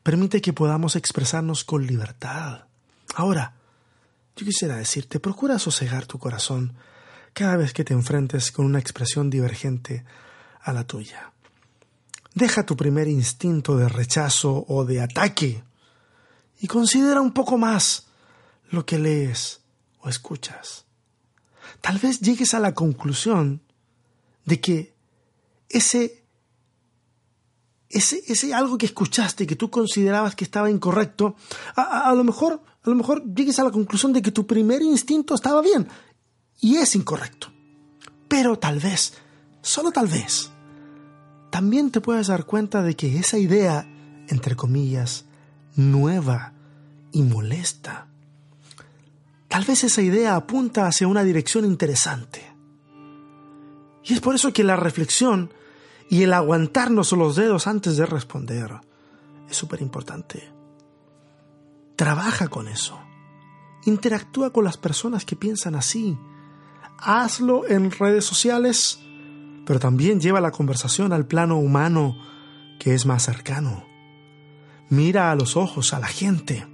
Permite 0.05 0.41
que 0.41 0.53
podamos 0.53 0.95
expresarnos 0.95 1.64
con 1.64 1.85
libertad. 1.85 2.66
Ahora, 3.16 3.55
yo 4.37 4.47
quisiera 4.47 4.76
decirte, 4.76 5.18
procura 5.18 5.59
sosegar 5.59 6.07
tu 6.07 6.20
corazón 6.20 6.74
cada 7.33 7.57
vez 7.57 7.72
que 7.72 7.83
te 7.83 7.93
enfrentes 7.93 8.53
con 8.53 8.64
una 8.64 8.79
expresión 8.79 9.31
divergente 9.31 10.05
a 10.62 10.72
la 10.72 10.85
tuya. 10.85 11.33
Deja 12.37 12.64
tu 12.64 12.76
primer 12.76 13.09
instinto 13.09 13.76
de 13.76 13.89
rechazo 13.89 14.64
o 14.68 14.85
de 14.85 15.01
ataque 15.01 15.61
y 16.61 16.68
considera 16.68 17.20
un 17.20 17.33
poco 17.33 17.59
más 17.59 18.07
lo 18.70 18.87
que 18.87 19.01
lees 19.01 19.62
o 20.01 20.09
escuchas. 20.09 20.85
Tal 21.81 21.99
vez 21.99 22.21
llegues 22.21 22.55
a 22.55 22.61
la 22.61 22.75
conclusión 22.75 23.63
de 24.45 24.61
que 24.61 24.95
ese, 25.69 26.25
ese, 27.89 28.23
ese 28.27 28.55
algo 28.55 28.79
que 28.79 28.87
escuchaste 28.87 29.47
que 29.47 29.57
tú 29.57 29.71
considerabas 29.71 30.35
que 30.35 30.45
estaba 30.45 30.71
incorrecto, 30.71 31.37
a, 31.77 32.13
lo 32.15 32.25
mejor, 32.25 32.63
a 32.83 32.91
lo 32.91 32.97
mejor 32.97 33.23
llegues 33.35 33.59
a 33.59 33.65
la 33.65 33.71
conclusión 33.71 34.13
de 34.13 34.23
que 34.23 34.33
tu 34.33 34.47
primer 34.47 34.83
instinto 34.83 35.35
estaba 35.35 35.61
bien 35.61 35.89
y 36.61 36.77
es 36.77 36.95
incorrecto. 36.97 37.53
Pero 38.29 38.59
tal 38.59 38.79
vez, 38.81 39.15
solo 39.63 39.91
tal 39.91 40.07
vez, 40.07 40.51
también 41.51 41.91
te 41.91 42.01
puedes 42.01 42.27
dar 42.27 42.45
cuenta 42.45 42.83
de 42.83 42.95
que 42.95 43.19
esa 43.19 43.39
idea, 43.39 43.87
entre 44.29 44.57
comillas, 44.57 45.25
nueva 45.77 46.53
y 47.13 47.23
molesta, 47.23 48.08
Tal 49.49 49.65
vez 49.65 49.83
esa 49.85 50.03
idea 50.03 50.37
apunta 50.37 50.87
hacia 50.87 51.09
una 51.09 51.25
dirección 51.25 51.65
interesante. 51.65 52.55
Y 54.05 54.13
es 54.13 54.21
por 54.21 54.35
eso 54.35 54.53
que 54.53 54.63
la 54.63 54.77
reflexión 54.77 55.53
y 56.09 56.23
el 56.23 56.33
aguantarnos 56.33 57.13
los 57.13 57.37
dedos 57.37 57.67
antes 57.67 57.97
de 57.97 58.07
responder 58.07 58.81
es 59.49 59.57
súper 59.57 59.81
importante. 59.81 60.51
Trabaja 61.97 62.49
con 62.49 62.69
eso. 62.69 62.99
Interactúa 63.85 64.53
con 64.53 64.65
las 64.65 64.77
personas 64.77 65.25
que 65.25 65.37
piensan 65.37 65.75
así. 65.75 66.19
Hazlo 66.99 67.67
en 67.67 67.91
redes 67.91 68.25
sociales, 68.25 69.01
pero 69.67 69.81
también 69.81 70.21
lleva 70.21 70.41
la 70.41 70.51
conversación 70.51 71.13
al 71.13 71.27
plano 71.27 71.59
humano 71.59 72.17
que 72.79 72.95
es 72.95 73.07
más 73.07 73.25
cercano. 73.25 73.85
Mira 74.91 75.31
a 75.31 75.35
los 75.35 75.57
ojos 75.57 75.93
a 75.93 76.01
la 76.01 76.07
gente 76.07 76.67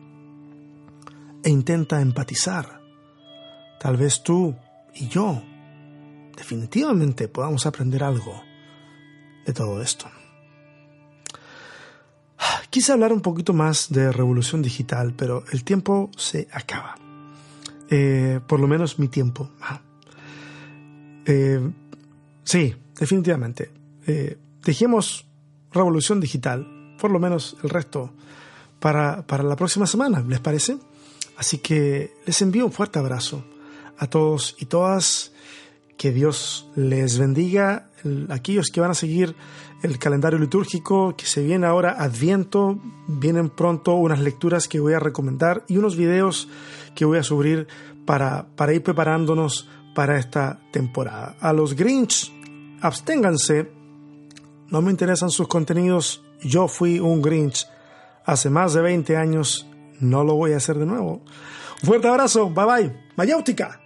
e 1.44 1.50
intenta 1.50 2.00
empatizar. 2.00 2.80
Tal 3.78 3.96
vez 3.96 4.22
tú 4.22 4.56
y 4.94 5.08
yo 5.08 5.42
definitivamente 6.36 7.28
podamos 7.28 7.66
aprender 7.66 8.02
algo 8.02 8.42
de 9.44 9.52
todo 9.52 9.82
esto. 9.82 10.06
Quise 12.70 12.92
hablar 12.92 13.12
un 13.12 13.20
poquito 13.20 13.52
más 13.52 13.90
de 13.90 14.10
revolución 14.10 14.62
digital, 14.62 15.12
pero 15.14 15.44
el 15.52 15.62
tiempo 15.64 16.10
se 16.16 16.48
acaba. 16.50 16.96
Eh, 17.90 18.40
por 18.46 18.58
lo 18.58 18.66
menos 18.66 18.98
mi 18.98 19.08
tiempo. 19.08 19.50
Eh, 21.26 21.60
sí, 22.42 22.74
definitivamente. 22.98 23.70
Eh, 24.06 24.38
dejemos 24.64 25.26
revolución 25.72 26.20
digital, 26.20 26.96
por 26.98 27.10
lo 27.10 27.18
menos 27.18 27.56
el 27.62 27.68
resto, 27.68 28.12
para, 28.80 29.26
para 29.26 29.42
la 29.42 29.56
próxima 29.56 29.86
semana, 29.86 30.24
¿les 30.26 30.40
parece? 30.40 30.78
Así 31.36 31.58
que 31.58 32.14
les 32.26 32.40
envío 32.42 32.66
un 32.66 32.72
fuerte 32.72 32.98
abrazo 32.98 33.44
a 33.98 34.06
todos 34.06 34.56
y 34.58 34.66
todas. 34.66 35.32
Que 35.96 36.12
Dios 36.12 36.68
les 36.74 37.18
bendiga. 37.18 37.90
Aquellos 38.28 38.70
que 38.70 38.80
van 38.80 38.90
a 38.90 38.94
seguir 38.94 39.34
el 39.82 39.98
calendario 39.98 40.38
litúrgico 40.38 41.14
que 41.16 41.26
se 41.26 41.42
viene 41.42 41.66
ahora, 41.66 41.96
Adviento, 41.98 42.78
vienen 43.06 43.50
pronto 43.50 43.94
unas 43.94 44.18
lecturas 44.18 44.66
que 44.66 44.80
voy 44.80 44.94
a 44.94 44.98
recomendar 44.98 45.64
y 45.68 45.76
unos 45.76 45.96
videos 45.96 46.48
que 46.94 47.04
voy 47.04 47.18
a 47.18 47.22
subir 47.22 47.68
para, 48.06 48.46
para 48.56 48.72
ir 48.72 48.82
preparándonos 48.82 49.68
para 49.94 50.18
esta 50.18 50.58
temporada. 50.72 51.36
A 51.40 51.52
los 51.52 51.74
Grinch, 51.74 52.32
absténganse. 52.80 53.70
No 54.68 54.82
me 54.82 54.90
interesan 54.90 55.30
sus 55.30 55.48
contenidos. 55.48 56.22
Yo 56.42 56.66
fui 56.66 56.98
un 56.98 57.22
Grinch 57.22 57.66
hace 58.24 58.50
más 58.50 58.74
de 58.74 58.82
20 58.82 59.16
años 59.16 59.66
no 60.00 60.24
lo 60.24 60.34
voy 60.34 60.52
a 60.52 60.56
hacer 60.56 60.78
de 60.78 60.86
nuevo. 60.86 61.22
fuerte 61.82 62.08
abrazo, 62.08 62.50
bye 62.50 62.64
bye. 62.64 62.96
Mayáutica. 63.16 63.80